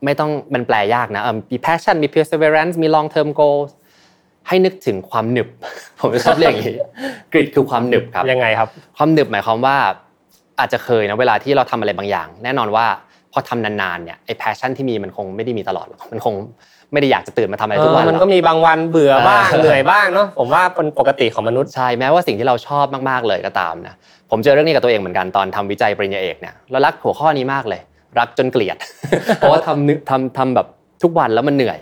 [0.05, 3.71] ไม่ต้องมันแปลยากนะมี passion มี perseverance มี long term goals
[4.47, 5.47] ให้นึกถึงความหนึบ
[5.99, 6.75] ผมชอบเรียกอย่างนี้
[7.31, 9.75] กริดคือความหนึบครับยังไงครับ ความหนึบหมายความว่า
[10.59, 12.85] อาจจะเคยนะเวลาที่เราทำอะไรบางอย่าง แน่นอนว่า
[13.31, 16.33] พอทำนานๆเนี่ยไอ้แพชชั่นที่มีมันคงไม่ได้มีตลอดมันคง
[16.93, 23.95] ไม่ได้อยากจะตื่นมาทำอะไรทุกวันมันก็มีบางวันเบื่อบ้างเหนื่อยบ้างเนาะผมว่าเป็นปกติของมนุษย์ใช่แม้ว่าสิ่งที่เราชอบมากๆเลยก็ตามนะ
[24.31, 27.81] ผมเจอเรื่องนี้กับตัวเองเหมือนกันตอนทำวิจัยปริญญาเอกเนี่ยเรารักหัวข้อนี้มากเลย
[28.19, 28.77] รักจนเกลียด
[29.37, 30.67] เพราะว่าทำทำทำแบบ
[31.03, 31.79] ทุกวันแล้วมันเหนื่อย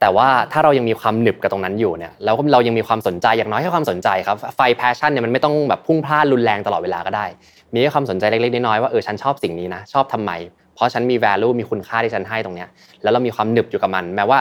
[0.00, 7.26] แต่ว่าถ้าเรายังมีความหนึบกับตรงนั้นอยู่เนี่ยแล้วเรายังมีความสนใจอย่างน้อยแค่ความสนใจครับไฟแพชชั่นเนี่ยมันไม่ต้องแบบพุ่งพลาดรุนแรงตลอดเวลาก็ได้
[7.72, 10.32] มีแค่ความสนใจเล็กๆน้อยๆว่าเออฉันชอบสิ่งนี้นะชอบทำไม
[10.74, 12.68] เพราะฉันมี value มีคุณค่าที่ฉันให้ตรงเนี้ย
[13.02, 14.38] แล้วเรามีความหนึบอยู่กับมัน แม้ว่า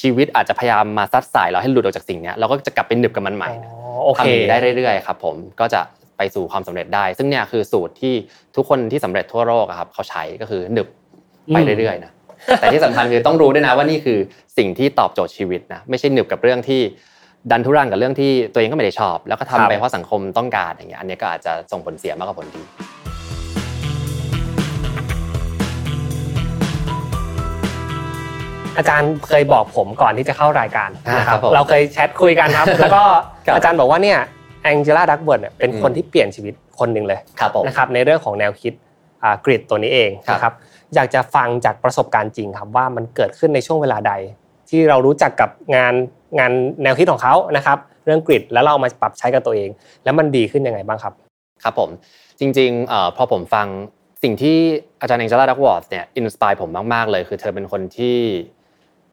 [0.00, 3.50] ชีวิตอาจจะพยายามมาซัดสายเราให้หลุดออกจากสิ่งนี้เราก็จะกลับไปหนึบกับมันใหม่
[4.18, 5.80] ทำได้เรื่อยๆครับผมก็จะ
[6.16, 8.14] ไปสู่ความสำเร็จได้ ซึ่งเนี่ยคือสูตรที่
[8.56, 10.88] ทุกคนที่สำเร็จทั่วโลกครับเขาใช้ก็คือหนึบ
[11.48, 12.12] ไปเรื่อยๆนะ
[12.60, 14.18] แต่ที่สำคัญคือต้องรู้ด้วยนะว่านี่คือ
[14.58, 16.80] สิ่งที่ตอบโจทย์ชีวิตนะไม่ใช่หนึบกับเรื่องที่
[17.50, 22.62] ดันทุรังกับเรื่องที่ตัวเองก็ไม่ได้ชอบ แล้วก็ทำไปเพราะสังคมต้องการอย่างเงี้ยอันนี้ก็อาจจะส่งผลเสียมากกว่าผลดี
[28.78, 33.02] อาจารย์เคยบอกผมก่อนที่จะเข้ารายการนะครับเราเคยแชทคุยกันครับ แล้วก็
[33.54, 34.18] อาจารย์บอกว่าเนี่ย
[34.64, 37.20] แองเจล่าดักเบิร์ดเป็นคนที่เปลี่ยนชีวิตคนหนึ่งเลย
[37.66, 38.72] นะครับในเรื่องของแนวคิด
[39.44, 40.54] กริดตัวนี้เองนะครับ
[40.94, 44.12] อยากจะฟังจากประสบการณ์จริงครับว่ามันเกิดขึ้นในช่วงเวลาใด
[44.70, 45.94] ที่เรารู้จักกับงาน
[46.38, 49.70] งานแนวคิดของเขานะครับเรื่องกริดแล้วเรามาปรับใช้กับตัวเอง
[50.04, 51.12] แล้วมันดีขึ้นยังไงบ้างครับ
[51.62, 51.90] ครับผม
[52.40, 53.66] จริงๆพอผมฟัง
[54.22, 54.56] สิ่งที่
[55.00, 58.16] อาจารย์ Angela Duckworth เนี่ย inspire ผมมากๆเลย คือเธอเป็นคนที่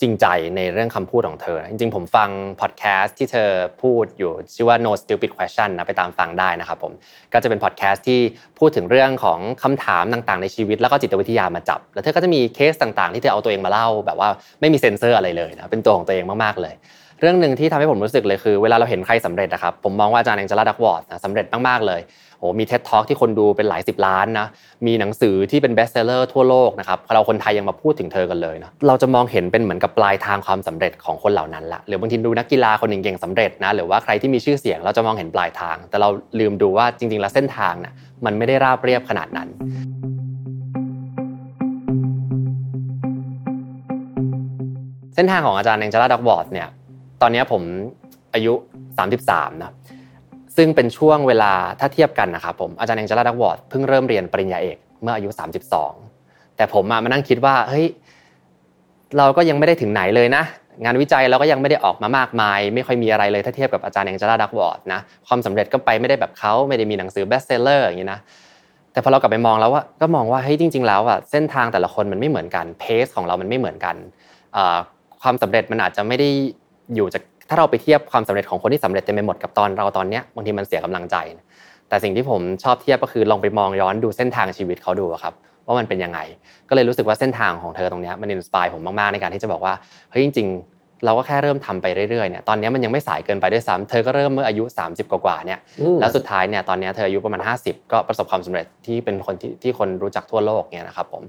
[0.02, 2.30] จริงใจในเรื่องคำพูดของเธอ จริงๆ ผมฟัง
[2.62, 3.50] พอดแคสต์ที่เธอ
[3.82, 6.94] พูดอยู่ชื่อว่า no stupid question นะไปตามฟังได้นะครับผม
[7.34, 8.20] ก็จะเป็นพอดแคสต์ที่
[8.60, 14.30] พูดถึงเรื่องของคำถามต่างๆ ในชีวิต แล้วก็จิตวิทยามาจับ แล้วเธอก็จะมีเคสต่างๆ ที่เธอเอาตัวเองมาเล่า แบบว่า
[14.62, 16.76] ไม่มีเซนเซอร์อะไรเลยนะเป็นตัวของตัวเองมากๆเลย
[17.24, 22.02] เรื่องหนึ่งที่ทำให้ผมรู้สึกเลยคือ เวลาเราเห็นใครสำเร็จนะครับผมมองว่าอาจารย์ Angela Duckworth สำเร็จมากๆเลย
[22.40, 24.48] โอ้มี TED Talk ที่คนดูเป็นหลายสิบล้านนะ
[24.88, 37.94] มีหนังสือที่เป็น best seller ทั่วโลกนะครับเราคนไทยยังมาพูดถึงเธอกันเลยนะเราจะมองเห็นเป็นเหมือนกับปลายทางความสำเร็จของคนเหล่านั้นละหรือบางทีดูนักกีฬาคนหนึ่งเก่งสำเร็จนะหรือว่าใครที่มีชื่อเสียงเราจะมองเห็นปลายทาง แต่เราลืมดูว่าจริง ๆ แล้วเส้นทางน่ะ
[38.26, 39.48] มันไม่ได้ราบเรียบขนาดนั้น
[45.16, 46.70] เส้นทางของอาจารย์ Angela Duckworth เนี่ย
[47.22, 47.62] ตอนนี้ผม
[48.34, 48.54] อายุ
[49.08, 49.74] 33นะ
[50.58, 55.30] ซึ่งเป็นช่วงเวลาถ้าเทียบกันนะครับผมอาจารย์เองจาราดักวอร์ดเพิ่งเริ่มเรียนปริญญาเอกเมื่ออายุ
[55.94, 57.86] 32 แต่ผมมานั่งคิดว่าเฮ้ย
[59.18, 60.44] เราก็ยังไม่ได้ถึงไหนเลยนะ
[60.84, 68.20] งานวิจัยเราก็ยังไม่ได้ออกมามากมาย ไม่ค่อยมีอะไรเลยถ้าเทียบกับอาจารย์ Angela Duckworth นะความสำเร็จก็ไปไม่ได้แบบเขาไม่ได้มีหนังสือ best seller อย่างนี้นะ
[68.92, 73.96] แต่พอเรากลับไปมองแล้วว่าก็มองว่าเฮ้ยจริง ๆ แล้วอะเส้นทางแต่ละคนมันไม่เหมือนกัน pace ของเรามันไม่เหมือนกัน
[75.22, 76.30] ความสำเร็จมันอาจจะไม่ได้
[76.96, 81.16] อยู่จากถ้าเราไปเทียบความสำเร็จของคนที่สำเร็จเต็มไปหมดกับตอนเราตอนเนี้ยบางทีมันเสียกำลังใจ
[81.90, 85.34] แต่สิ่งที่ผมชอบเทียบก็คือลองไปมองย้อนดูเส้นทางชีวิตเขาดูครับ
[85.66, 86.20] ว่ามันเป็นยังไง
[86.70, 89.74] ก็เลยรู้สึกว่าเส้นทางของเธอตรงนี้มันอินสปายผมมากๆในการที่จะบอกว่า
[90.12, 95.60] เฮ้ยจริง ๆ เราก็แค่เริ่มทำไปเรื่อยๆเนี่ยตอนนี้มันยังไม่สายเกินไปด้วยซ้ำเธอก็เริ่มเมื่ออายุ 30 กว่าๆเนี่ย
[96.00, 101.24] แล้วสุดท้ายเนี่ยตอนนี้เธออายุประมาณ 50 ก็ประสบความสำเร็จที่เป็นคนที่ที่คนรู้จักทั่วโลกเนี่ยนะครับผม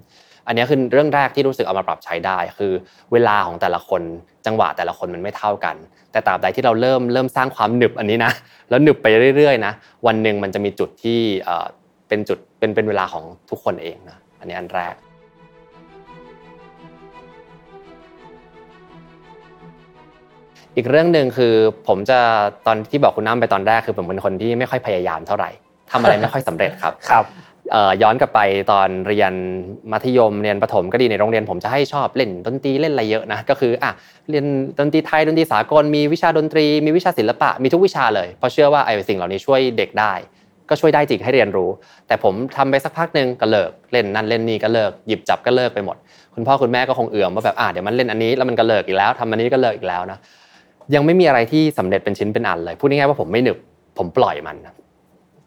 [0.46, 2.72] อันนี้คือเรื่องแรกที่รู้สึกเอามาปรับใช้ได้ คือ
[3.12, 4.02] เวลาของแต่ละคน
[4.46, 5.76] จังหวะแต่ละคนมันไม่เท่ากัน
[6.12, 8.32] แต่ตราบใดที่เราเริ่มเริ่มสร้างความหนึบอันนี้นะ
[8.70, 9.72] แล้วหนึบไปเรื่อยๆนะ
[10.06, 11.20] วันหนึ่งมันจะมีจุดที่
[12.08, 14.94] เป็นจุดเป็นเป็นเวลาของทุกคนเองนะอันนี้อันแรก
[20.76, 21.54] อีกเรื่องหนึ่งคือ
[21.88, 22.18] ผมจะ
[22.66, 25.50] ตอนที่บอกคุณน้ำไปตอนแรกคือผมเป็นคนที่ไม่ค่อยพยายามเท่าไหร่
[25.90, 27.24] ทำอะไรไม่ค่อยสำเร็จครับครับ
[28.02, 28.40] ย้อนกลับไป
[28.72, 29.32] ตอนเรียน
[29.92, 33.90] มัธยมเรียนประถมก็ดีในโรงเรียนผมจะให้ชอบเล่นดนตรีเล่นอะไรเยอะนะก็คืออะ
[34.30, 34.44] เรียน
[34.78, 40.12] ดนตรีไทยดนตรีสากลมีวิชาดนตรี มีวิชาศิลปะมีทุกวิชาเลยเพราะเชื่อว่าไอ้สิ่งเหล่านี้ช่วยเด็กได้
[40.68, 41.70] ก็ช่วยได้จริงให้เรียนรู้
[42.06, 45.96] แต่ผมทำไปสักพักหนึ่งก็เลิกเล่นนั่นเล่นนี่ก็เลิกหยิบจับก็เลิกไปหมด
[46.34, 50.18] คุณพ่อคุณแม่ก็คงเอื่อมว่าแบบอะเดี๋ยวมันเล่นอันนี้แล้วมันก็เลิกอีกแล้วทำอันนี้ก็เลิกอีกแล้วนะ
[50.94, 53.58] ยังไม่มีอะไรที่สำเร็จเป็นชิ้นเป็นอันเลยพูดง่ายๆว่าผมไม่หนึบ
[53.98, 54.56] ผมปล่อยมัน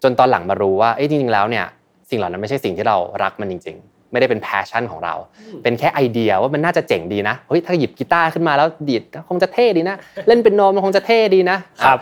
[0.04, 1.65] จนตอนหลังมารู้ว่าเอ้จริงๆแล้วเนี่ย
[2.10, 5.15] สิ่งเหล่านั้นไม่ใช่สิ่งที่เรารักมันจริง ๆ ไม่ได้เป็น passion ของเรา
[5.63, 9.96] เป็นแค่ไอเดียว่ามันน่าจะเจ๋งดีนะเฮ้ยถ้าหยิบกีตาร์ขึ้นมาแล้วดีดคงจะเท่ดีนะ
[10.28, 12.00] เล่นเปียโนมันคงจะเท่ดีนะครับ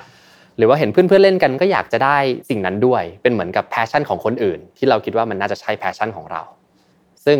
[0.58, 2.18] หรือว่าเห็นเพื่อนๆเล่นกันก็อยากจะได้
[2.50, 6.42] สิ่งนั้นด้วย เป็นเหมือนกับ passion ของคนอื่น ที่เราคิดว่ามันน่าจะใช่ passion ของเรา
[7.26, 7.38] ซึ่ง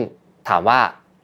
[0.50, 0.80] ถามว่า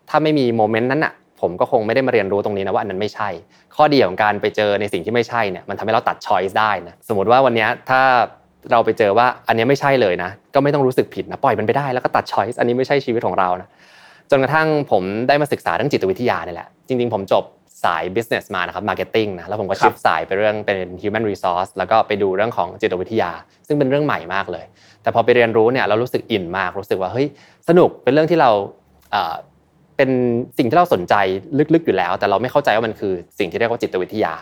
[0.09, 3.29] ถ้าไม่มี moment นั้นอะผมก็คงไม่ได้มาเรียนรู้ตรงนี้นะว่าอันนั้นไม่ใช่
[3.75, 8.01] ข้อดีของการไปเจอในสิ่งที่ไม่ใช่เนี่ยมันทำให้เราตัด choice ได้นะสมมติว่าวันนี้ถ้า
[8.71, 13.69] เราไปเจอว่าอันนี้ไม่ใช่เลยนะ ก็ไม่ต้องรู้สึกผิดนะปล่อยมันไปได้แล้วก็ตัด choice อันนี้ไม่ใช่ชีวิตของเรานะ
[14.29, 17.43] จนกระทั่งผมได้มาศึกษาเรื่องจิตวิทยานี่แหละ จริง ๆ ผมจบ
[17.83, 23.31] สาย business มานะครับ marketing นะแล้วผมก็ shift สายไปเรื่องเป็น human resource แล้วก็ไปดูเรื่องของจิตวิทยา
[23.67, 24.65] ซึ่งเป็นเรื่องใหม่มากเลย
[25.01, 27.27] แต่พอไปเรียนรู้เนี่ยเรารู้สึกอินมากรู้สึกว่าเฮ้ย
[27.69, 28.51] สนุกเป็นเรื่องที่เรา
[29.97, 30.09] เป็น
[30.57, 31.15] สิ่งที่เราสนใจ
[31.73, 34.33] ลึกๆอยู่แล้ว แต่เราไม่เข้าใจว่ามันคือสิ่งที่เรียกว่าจิตวิทยา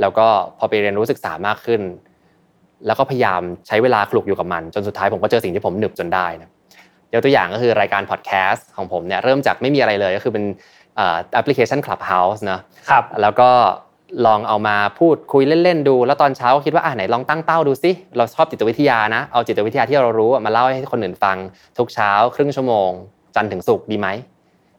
[0.00, 0.26] แล้วก็
[0.58, 1.80] พอไปเรียนรู้ศึกษามากขึ้น
[2.86, 6.50] แล้วก็พยายามใช้เวลาคลุกอยู่กับมัน จนสุดท้ายผมก็เจอสิ่งที่ผมหนึบจนได้นะ
[7.12, 10.44] ยกตัวอย่างก็คือรายการพอดแคสต์ของผมเนี่ยเริ่มจากไม่มีอะไรเลยก็คือเป็น
[10.96, 13.50] แอปพลิเคชัน Clubhouse นะครับแล้วก็
[14.26, 21.36] ลองเอามาพูดคุยเล่น ๆ ดู แล้วตอนเช้าก็คิดว่าอ่าไหนลองตั้งเป้าดูซิเราชอบจิตวิทยานะ เอาจิตวิทยาที่เรารู้มาเล่าให้คนอื่นฟัง
[21.78, 22.90] ทุกเช้า ครึ่งชั่วโมง
[23.34, 24.08] จันถึงศุกร์ดีไหม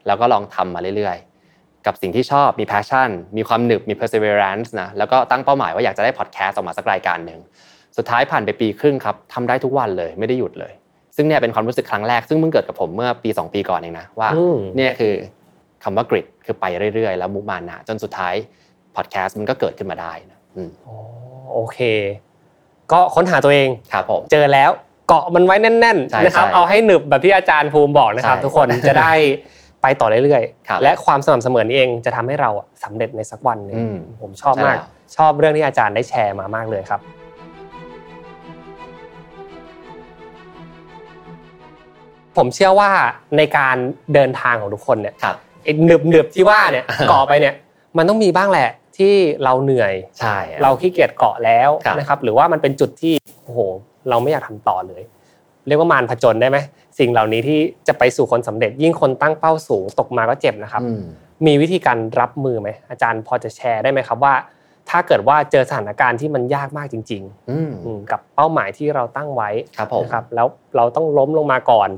[0.08, 7.40] แล้วก็ลองทำมาเรื่อยๆ กับสิ่งที่ชอบมี passion มีความหนึบมี perseverance นะแล้วก็ตั้งเป้าหมายว่าอยากจะได้พอดแคสต์ออกมาสักรายการหนึ่ง
[7.98, 10.74] สุดท้ายผ่านไปปีครึ่งครับทำได้ทุกวันเลยไม่ได้หยุดเลย
[11.16, 14.30] ซึ่งเนี่ยเป็นความรู้สึกครั้งแรกซึ่งเพิ่งเกิดกับผมเมื่อปี 2 ปีก่อนเองนะว่า
[14.78, 15.14] เนี่ยคือ
[15.84, 18.34] คำว่ากริดคือไปเรื่อยๆ แล้วมุมานะจนสุดท้าย
[18.96, 20.40] พอดแคสต์มันก็เกิดขึ้นมาได้นะ
[21.54, 21.80] โอเค
[22.92, 24.72] ก็ค้นหาตัวเองครับผมเจอแล้ว
[25.08, 29.14] เกาะมันไว้แน่นๆนะครับเอาให้หนึบแบบที่อาจารย์ภูมิบอกนะครับ ทุกคนจะได้
[29.82, 32.50] ไปต่อเรื่อยๆ และความสม่ำเสมอนี้เองจะทำให้เรา
[32.84, 33.78] สำเร็จในสักวันนึง
[34.22, 34.78] ผมชอบมาก
[35.18, 37.02] ชอบเรื่องที่อาจารย์ได้แชร์มามากเลยครับ
[42.38, 42.90] ผมเชื่อว่า
[43.38, 43.76] ในการ
[44.14, 45.14] เดินทางของทุกคนเนี่ย
[45.64, 47.56] ไอ้หนึบหนึบที่ว่าเนี่ยเกาะไปเนี่ย
[47.98, 51.70] มันต้องมีบ้างแหละที่เราเหนื่อยใช่เราขี้เกียจเกาะแล้ว
[52.00, 53.60] นะครับ หรือว่ามันเป็นจุดที่โอ้โห
[54.10, 55.02] เราไม่อยากทำต่อเลย
[55.68, 56.58] เรียกว่ามารผจญได้ไหม
[57.00, 60.82] สิ่งเหล่านี้ที่จะไปสู่คนสำเร็จ ยิ่งคนตั้งเป้าสูงตกมาก็เจ็บนะครับ
[61.46, 64.34] มีวิธีการรับมือไหมอาจารย์พอจะแชร์ได้ไหมครับว่า
[64.90, 67.22] ถ้าเกิดว่าเจอสถานการณ์ที่มันยากมากจริง
[67.66, 69.50] ๆ กับเป้าหมายที่เราตั้งไว้
[70.04, 71.90] นะครับ แล้วเราต้องล้มลงมาก่อน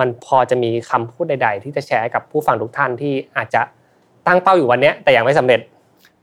[0.00, 3.62] มันพอจะมีคำพูดใด ๆ ที่จะแชร์กับผู้ฟังทุกท่านที่อาจจะ
[4.26, 5.60] ตั้งเป้าอยู่วันนี้แต่ยังไม่สำเร็จ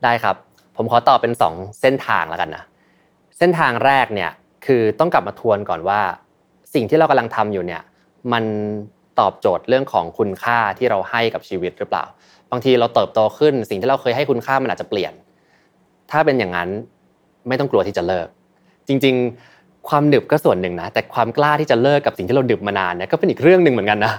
[0.04, 0.36] ได้ครับ
[0.78, 2.64] ผมขอตอบเป็น 2 เส้นทางแล้วกันนะ
[3.38, 4.32] เส้นทางแรกเนี่ย
[4.66, 6.00] คือต้องกลับมาทวนก่อนว่า
[6.74, 7.82] สิ่งที่เรากำลังทำอยู่เนี่ย
[8.34, 8.44] มัน
[9.20, 12.04] ตอบโจทย์เรื่องของคุณค่าที่เราให้กับชีวิตหรือเปล่า
[12.52, 15.14] บางทีเราเติบโตขึ้น สิ่งที่เราเคยให้คุณค่ามันอาจจะเปลี่ยน
[16.12, 16.70] ถ้าเป็นอย่างนั้น
[17.48, 18.28] ไม่ต้องกลัวที่จะเลิก
[18.88, 19.55] จริง ๆ
[19.90, 24.14] ความหนึบก็ส่วนหนึ่งนะแต่ความกล้าที่จะเลิกกับสิ่งที่เราดึบมานานเนี่ยก็เป็นอีกเรื่องหนึ่งเหมือนกันนะ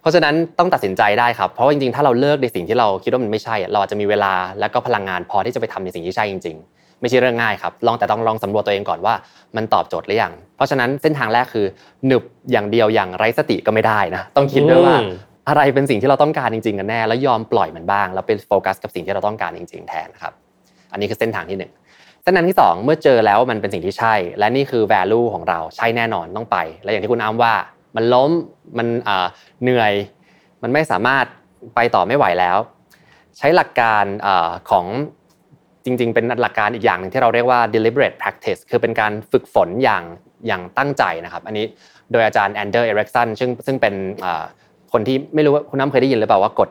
[0.00, 9.14] เพราะฉะนั้นต้องตัดสินใจได้ครับเพราะว่าจริงๆ ถ้าเราเลิกในสิ่งที่เราคิดว่ามันไม่ใช่ เราอาจจะมีเวลาและก็พลังงานพอที่จะไปทำในสิ่งที่ใช่จริง ๆ ไม่ใช่เรื่องง่ายครับลองแต่ต้องลองสำรวจตัวเองก่อนว่า
[9.56, 11.66] มันตอบโจทย์หรือยังเพราะฉะนั้นเส้นทางแรกคือ
[12.06, 14.96] หนึบอย่างเดียวอย่างไร้สติก็ไม่ได้นะต้องคิดด้วยว่า
[15.48, 20.32] อะไรเป็นสิ่งที่เราต้องการจริงๆกันแน่ แล้วยอมปล่อยมันบ้างแล้วไปโฟกัสกับสิ่งที่เราต้องการจริง ๆ แทนครับ
[20.92, 21.70] อันนี้คือเส้นทางที่1เส้
[22.30, 27.54] นทางที่ 2 เมื่อเจอแล้วมันเป็นสิ่งที่ใช่ และนี่คือ value ของเราใช่แน่นอนต้องไป และอย่างที่คุณอ้ำว่า
[27.96, 28.30] มันล้ม
[28.78, 28.88] มัน
[29.62, 29.92] เหนื่อย
[30.62, 31.24] มันไม่สามารถ
[31.74, 32.58] ไปต่อไม่ไหวแล้ว
[33.38, 34.04] ใช้หลักการ
[34.70, 34.86] ของ
[35.84, 40.04] จริง ๆ เป็นหลักการอีกอย่างหนึ่งที่เราเรียกว่า deliberate practice คือเป็นการฝึกฝนอย่าง
[40.46, 41.66] อย่างตั้งใจนะครับ อันนี้
[42.12, 43.94] โดยอาจารย์แอนเดอร์เอริกสันซึ่งซึ่งเป็น
[44.92, 46.68] คนที่ไม่รู้ว่าคุณน้ำเคยได้ยินหรือเปล่าว่ากฎ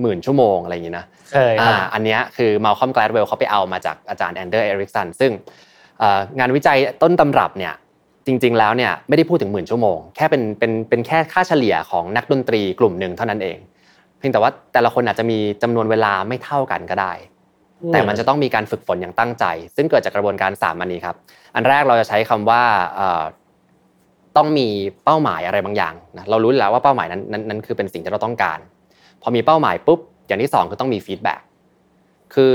[0.00, 1.54] หมื่นชั่วโมงอะไรอย่างนี้นะเคย
[1.94, 5.32] อันนี้คือมาลคอมแกลดเวลเขาไปเอามาจากอาจารย์แอนเดอร์เอริกสันซึ่ง
[6.38, 7.74] งานวิจัยต้นตำรับเนี่ย
[8.26, 13.58] จริง ๆ แล้วเนี่ยไม่ได้พูดถึงหมื่นชั่วโมง แค่เป็นเป็นเป็นแค่ค่าเฉลี่ยของนักดนตรีกลุ่มหนึ่งเท่านั้นเอง
[14.18, 17.12] เพียงแต่ว่าแต่ละคนอาจจะมีจำนวนเวลาไม่เท่ากันก็ได้
[17.92, 19.44] แต่มันจะต้องมีการฝึกฝนอย่างตั้งใจ
[19.76, 21.16] ซึ่งเกิดจากกระบวนการสามอันนี้ครับ
[21.54, 22.62] อันแรกเราจะใช้คำว่า
[24.36, 24.68] ต้องมี
[25.04, 28.58] เป้าหมายอะไรบางอย่างนะเรารู้แล้วว่าเป้าหมายนั้นนั้นนั้นคือเป็นสิ่งที่เราต้องการ
[29.22, 31.40] พอมีเป้าหมายปุ๊บอย่างที่ 2 คือต้องมี feedback
[32.34, 32.52] คือ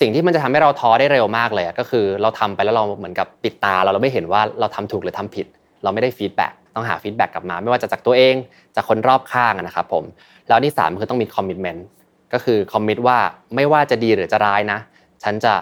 [0.00, 5.46] สิ่งที่มันจะทำให้เราท้อได้เร็วมากเลยก็คือเราทำไปแล้วเราเหมือนกับปิดตาเราเราไม่เห็นว่าเราทำถูกหรือทำผิด
[5.82, 8.34] เราไม่ได้ feedback ต้องหา feedback กลับมา ไม่ว่าจะจากตัวเอง
[8.76, 10.04] จากคนรอบข้างนะครับผม
[10.48, 11.86] แล้วที่ 3 คือต้องมี commitment
[12.32, 13.18] ก็คือ commit ว่า
[13.54, 14.78] ไม่ว่าจะดีหรือจะร้ายนะ
[15.22, 15.52] ฉันจะ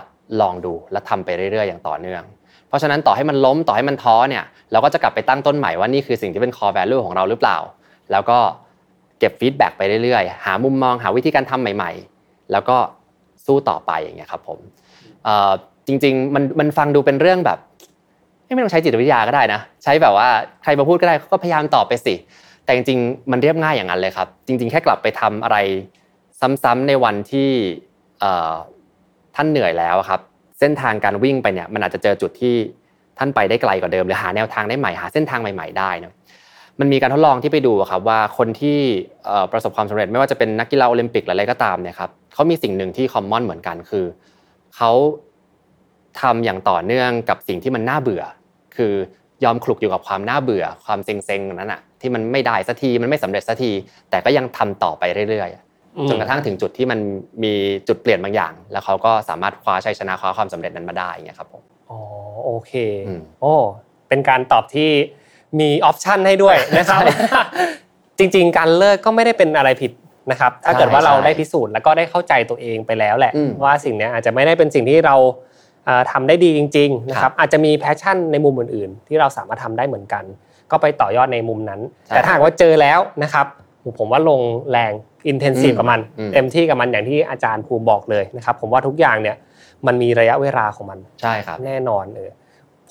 [0.40, 2.22] ลองดูและทำไปเรื่อยๆอย่างต่อเนื่อง
[2.68, 7.58] เพราะฉะนั้นต่อให้มันล้มต่อให้มันท้อเนี่ยเราก็จะกลับไปตั้งต้นใหม่ว่านี่คือสิ่งที่เป็น core value ของเราหรือเปล่า
[8.12, 8.38] แล้วก็
[9.18, 12.76] เก็บฟีดแบ็กไปเรื่อยๆ หามุมมองหาวิธีการทำใหม่ ๆ แล้วก็
[13.46, 14.58] สู้ต่อไปอย่างเงี้ยครับผม
[15.86, 17.58] จริงๆมันมันฟังดูเป็นเรื่องแบบ
[18.44, 20.28] ไม่ต้องใช้จิตวิทยาก็ได้นะ ใช้แบบว่า
[20.62, 22.14] ใครมาพูดก็ได้ก็พยายามตอบไปสิ
[22.64, 25.56] แต่จริงๆ มันเรียบง่ายอย่างนั้นเลยครับ จริง ๆ แค่กลับไปทำอะไร
[26.40, 27.50] ซ้ำๆในวันที่
[29.36, 30.20] ท่านเหนื่อยแล้วครับ
[30.58, 32.54] เส้นทางการวิ่งไปเนี่ยมันอาจจะเจอจุดที่
[33.18, 36.12] ท่านไปได้ไกลกว่าเดิมหรือหาแนวทางได้ใหม่หาเส้นทางใหม่ ๆ ได้นะ
[36.80, 38.78] มันมีการทดลองที่ไปดูครับว่าคนที่
[39.52, 44.04] ประสบความสำเร็จไม่ว่าจะเป็นนักกีฬาโอลิมปิกหรืออะไรก็ตามเนี่ยครับเขามีสิ่งหนึ่งที่คอมมอนเหมือนกันคือ
[44.76, 44.90] เขา
[46.20, 48.22] ทำอย่างต่อเนื่องกับสิ่งที่มันน่าเบื่อ
[48.76, 48.92] คือ
[49.44, 53.70] ยอมคลุกอยู่กับความน่าเบื่อ ความเซ็งๆนั้นอะที่มันไม่ได้สักทีมันไม่สำเร็จสักที
[54.10, 56.98] แต่ก็ยังทำต่อไปเรื่อยๆจนกระทั่งถึงจุดที่มัน
[57.44, 57.52] มี
[57.88, 61.98] จุดเปลี่ยนบางอย่าง แล้วเขาก็สามารถคว้าชัยชนะคว้าความสำเร็จนั้นมาได้เงี้ยครับผมอ๋อ
[62.44, 62.72] โอเค
[63.40, 63.54] โอ้
[64.08, 64.90] เป็นการตอบที่
[65.60, 67.00] มี option ให้ด้วยนะครับ
[68.18, 69.92] จริง ๆ การเลิกก็ไม่ได้เป็นอะไรผิด
[70.30, 73.32] นะครับ ถ้าเกิดว่าเราได้พิสูจน์แล้วก็ได้เข้าใจตัวเองไปแล้วแหละ
[73.64, 75.16] ว่าสิ่งนี้อาจจะไม่ได้เป็นสิ่งที่เรา
[76.10, 80.24] ทำได้ดีจริง ๆ นะครับ อาจจะมี passion ในมุมอื่น ๆ ที่เราสามารถทำได้เหมือนกัน
[80.70, 83.46] ก็ไปต่อยอดในมุมนั้น แต่ถ้าว่าเจอแล้วนะครับ
[83.98, 84.92] ผมว่าลงแรง
[85.28, 86.00] อินเทนซีฟกับมัน
[86.34, 89.36] เต็มที่กับมันอย่างที่อาจารย์ภูมิบอกเลยนะครับ ผมว่าทุกอย่างเนี่ย
[89.86, 92.30] มันมีระยะเวลาของมันใช่ครับแน่นอนเออ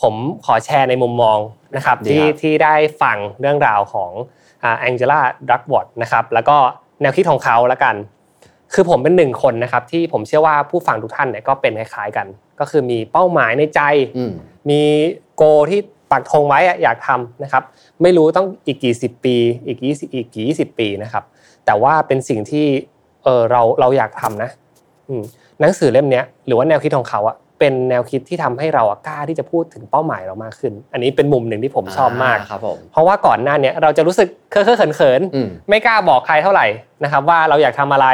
[0.01, 0.13] ผม
[0.45, 1.37] ขอแชร์ในมุมมอง
[1.75, 4.11] นะครับที่ที่ได้ฟังเรื่องราวของ
[4.79, 6.57] แองเจล่าดักวอตนะครับแล้วก็
[7.01, 7.95] แนวคิดของเขาแล้วกัน
[8.73, 12.27] คือผมเป็นหนึ่งคนนะครับที่ผมเชื่อว่าผู้ฟังทุกท่านเนี่ยก็เป็นคล้ายๆกัน
[12.59, 13.81] ก็คือมีเป้าหมายในใจ
[14.69, 14.81] มี
[15.35, 15.79] โกที่
[16.11, 17.63] ปักธงไว้อยากทำนะครับ
[18.01, 21.23] ไม่รู้ต้องอีกกี่สิบปี อีกกี่อีกกี่สิบปีนะครับ
[21.65, 22.65] แต่ว่าเป็นสิ่งที่
[23.23, 24.49] เออเราเราอยากทำนะ
[25.59, 35.21] หนังสือเล่มนี้หรือว่าแนวคิดของเขาอะ เป็นแนวคิดที่ทำให้เรากล้าที่จะพูดถึงเป้าหมายเรามากขึ้น อันนี้เป็นมุมหนึ่งที่ผมชอบมากครับผมเพราะว่าก่อนหน้านี้เราจะรู้สึกเคอะเขินเขิน
[35.69, 36.65] ไม่กล้าบอกใครเท่าไหร่
[37.03, 38.07] นะครับ ว่าเราอยากทำอะไร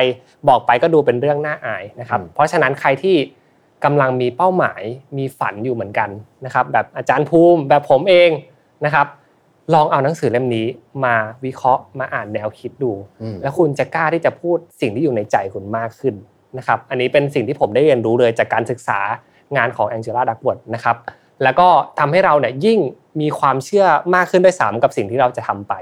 [0.49, 3.15] บอกไปก็ดูเป็นเรื่องน่าอายนะครับ เพราะฉะนั้นใครที่
[3.85, 4.81] กำลังมีเป้าหมาย
[5.17, 6.09] มีฝันอยู่เหมือนกัน
[6.45, 8.29] นะครับแบบอาจารย์ภูมิแบบผมเอง
[8.85, 9.07] นะครับ
[9.73, 10.67] ลองเอาหนังสือเล่มนี้
[11.05, 12.91] มาวิเคราะห์มาอ่านแนวคิดดู
[13.41, 16.15] แล้วคุณจะกล้าที่จะพูดสิ่งที่อยู่ในใจคุณมากขึ้น
[16.57, 18.99] นะครับ อันนี้เป็นสิ่งที่ผมได้เรียนรู้เลยจากการศึกษา
[19.55, 20.95] งานของแองเจล่าดักวอร์ดนะครับ
[21.43, 21.67] แล้วก็
[21.99, 22.79] ทำให้เราเนี่ยยิ่ง
[23.21, 25.73] มีความเชื่อมากขึ้นด้วยซ้ำกับสิ่งที่เราจะทำไป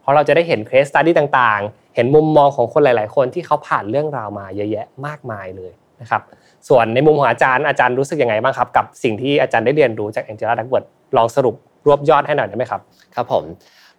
[0.00, 6.22] เพราะเราจะได้เห็นเคสตัดดี้ต่างๆ เห็นมุมมองของคนหลาย ๆ คนที่เขาผ่านเรื่องราวมาเยอะแยะมากมายเลยนะครับ
[6.68, 10.84] ส่วนในมุมของอาจารย์อาจารย์รู้สึกยังไงบ้างครับ กับสิ่งที่อาจารย์ได้เรียนรู้จากแองเจล่าดักเวิร์ด
[11.16, 11.54] ลองสรุป
[11.86, 12.80] รวบยอดให้หน่อยได้ไหมครับ
[13.14, 13.44] ครับผม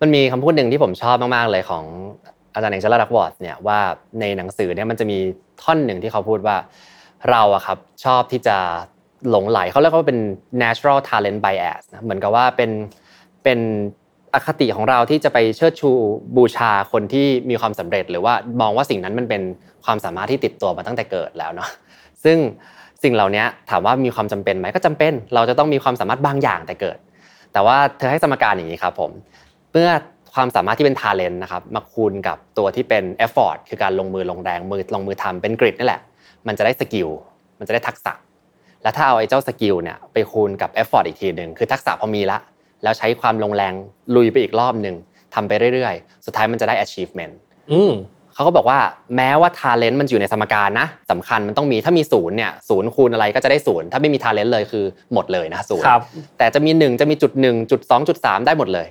[0.01, 1.83] มันมีคำพูดหนึ่งที่ผมชอบมาก ๆ เลยของ
[2.53, 3.79] อาจารย์แองเจล่าดักเวิร์ดเนี่ยว่า
[4.19, 5.17] ในหนังสือเนี่ยมันจะมี
[5.61, 6.55] ท่อนหนึ่งที่เขาพูดว่า
[7.29, 8.57] เราอะครับชอบที่จะ
[9.29, 10.19] หลงใหลเขาเรียกว่าเป็น
[10.61, 12.71] natural talent bias นะเหมือนกับว่าเป็น
[13.43, 13.59] เป็น
[14.33, 15.91] อคติของเราที่จะไปเชิดชู
[16.37, 19.41] บูชาคนที่มีความสำเร็จ หรือว่ามองว่าสิ่งนั้นมันเป็น
[19.85, 21.69] ความสามารถที่ติดตัวมาตั้งแต่เกิดแล้วเนาะ
[22.23, 22.37] ซึ่ง
[23.03, 26.97] สิ่งเหล่านี้ถามว่ามีความจำเป็นไหมก็จำเป็น เราจะต้องมีความสามารถบางอย่างแต่เกิด
[27.53, 29.11] แต่ว่าเธอให้สมการอย่างนี้ครับผม
[29.71, 29.89] เมื่อ
[30.33, 36.01] ความสามารถที่เป็น talent นะครับมาคูณกับตัวที่เป็น effort คือการลงมือลงแรงมือลงมือทำเป็น grit นี่แหละ
[36.47, 37.09] มันจะได้ skill
[37.59, 38.13] มันจะได้ทักษะ
[38.83, 42.37] แล้วถ้าเอาไอ้เจ้า skill เนี่ยไปคูณกับ effort อีกทีหนึ่งคือทักษะพอมีละ
[42.83, 43.73] แล้วใช้ความลงแรง
[44.15, 44.95] ลุยไปอีกรอบหนึ่ง
[45.33, 47.33] ทำไปเรื่อยๆ สุดท้ายมันจะได้ achievement
[47.71, 47.81] อื
[48.33, 48.79] เขาก็บอกว่า
[49.15, 55.85] แม้ว่า talent มันอยู่ในสมการนะสำคัญมันต้องมีถ้ามีศูนย์เนี่ยศูนย์คูณอะไรก็จะได้ศูนย์ถ้าไม่มี talent เลยคือหมดเลยนะศูนย์
[56.37, 58.87] แต่จะมีหนึ่งจะมีจุดหนึ่งจุดสองจุดสามได้หมดเลย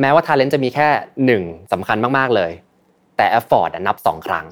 [0.00, 0.88] แม้ว่า talent จะมีแค่
[1.26, 2.50] หนึ่งสำคัญมากๆเลย
[3.16, 4.46] แต่ effort นับสองครั้ง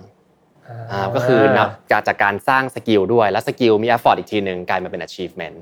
[1.15, 1.69] ก็คือนับ
[2.09, 5.57] จากการสร้าง skill ด้วยแล้ว skill มี effort อีกทีหนึ่งกลายมาเป็น achievement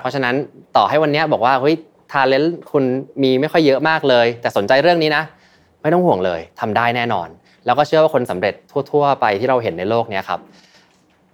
[0.00, 0.34] เพราะฉะนั้น
[0.76, 1.74] ต่อให้วันนี้บอกว่าเฮ้ย
[2.12, 2.84] talent คุณ
[3.22, 5.24] มีไม่ค่อยเยอะมากเลย แต่สนใจเรื่องนี้นะ
[5.82, 7.28] ไม่ต้องห่วงเลยทำได้แน่นอน
[7.66, 8.54] แล้วก็เชื่อว่าคนสำเร็จ
[8.90, 10.40] ทั่ว ๆ ไปที่เราเห็นในโลกนี้ครับ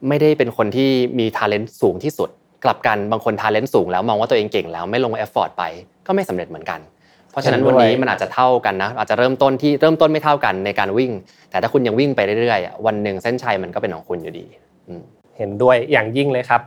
[0.09, 2.29] ไม่ได้เป็นคนที่มี talent สูงที่สุด
[2.65, 5.63] กลับกันบางคน talent สูงแล้วมองว่าตัวเองเก่งแล้วไม่ลง effort ไป
[6.07, 6.81] ก็ไม่สำเร็จเหมือนกัน
[7.31, 11.13] เพราะฉะนั้นวันนี้มันอาจจะเท่ากันนะอาจจะเริ่มต้นที่เริ่มต้นไม่เท่ากันในการวิ่ง
[11.51, 14.47] แต่ถ้าคุณยังวิ่งไปเรื่อยๆวันหนึ่งเส้นชัยมันก็เป็นของคุณอยู่ดี
[15.39, 16.61] เห็นด้วยอย่างยิ่งเลยครับ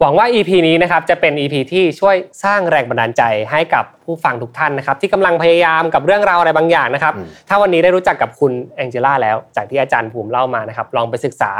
[0.00, 7.14] หวังว่า EP นี้นะครับจะเป็น EP ที่ช่วยสร้างแรงบันดาลใจให้กับผู้ฟังทุกท่านนะครับที่กำลังพยายามกับเรื่องราวอะไรบางอย่างนะครับ
[7.48, 11.50] ถ้าวันนี้ได้รู้จักกับคุณแองเจล่าแล้ว จากที่อาจารย์ภูมิเล่ามานะครับลองไปศึกษา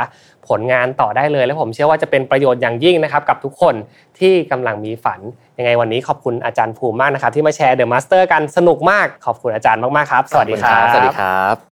[0.49, 3.75] ผลงานต่อได้เลย และผมเชื่อว่าจะเป็นประโยชน์อย่างยิ่งนะครับกับทุกคน
[4.19, 5.21] ที่กำลังมีฝัน
[5.59, 11.74] ยังไงวันนี้ขอบคุณอาจารย์ภูมิมากนะครับที่มาแชร์ The Master กันสนุกมากขอบคุณอาจารย์มากๆครับ สวัสดีครับสวัสดีครับ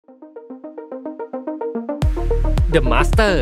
[2.75, 3.35] The Master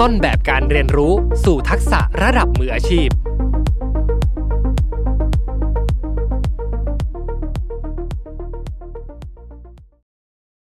[0.00, 1.12] ต้นแบบการเรียนรู้
[1.44, 3.08] สู่ทักษะระดับมืออาชีพ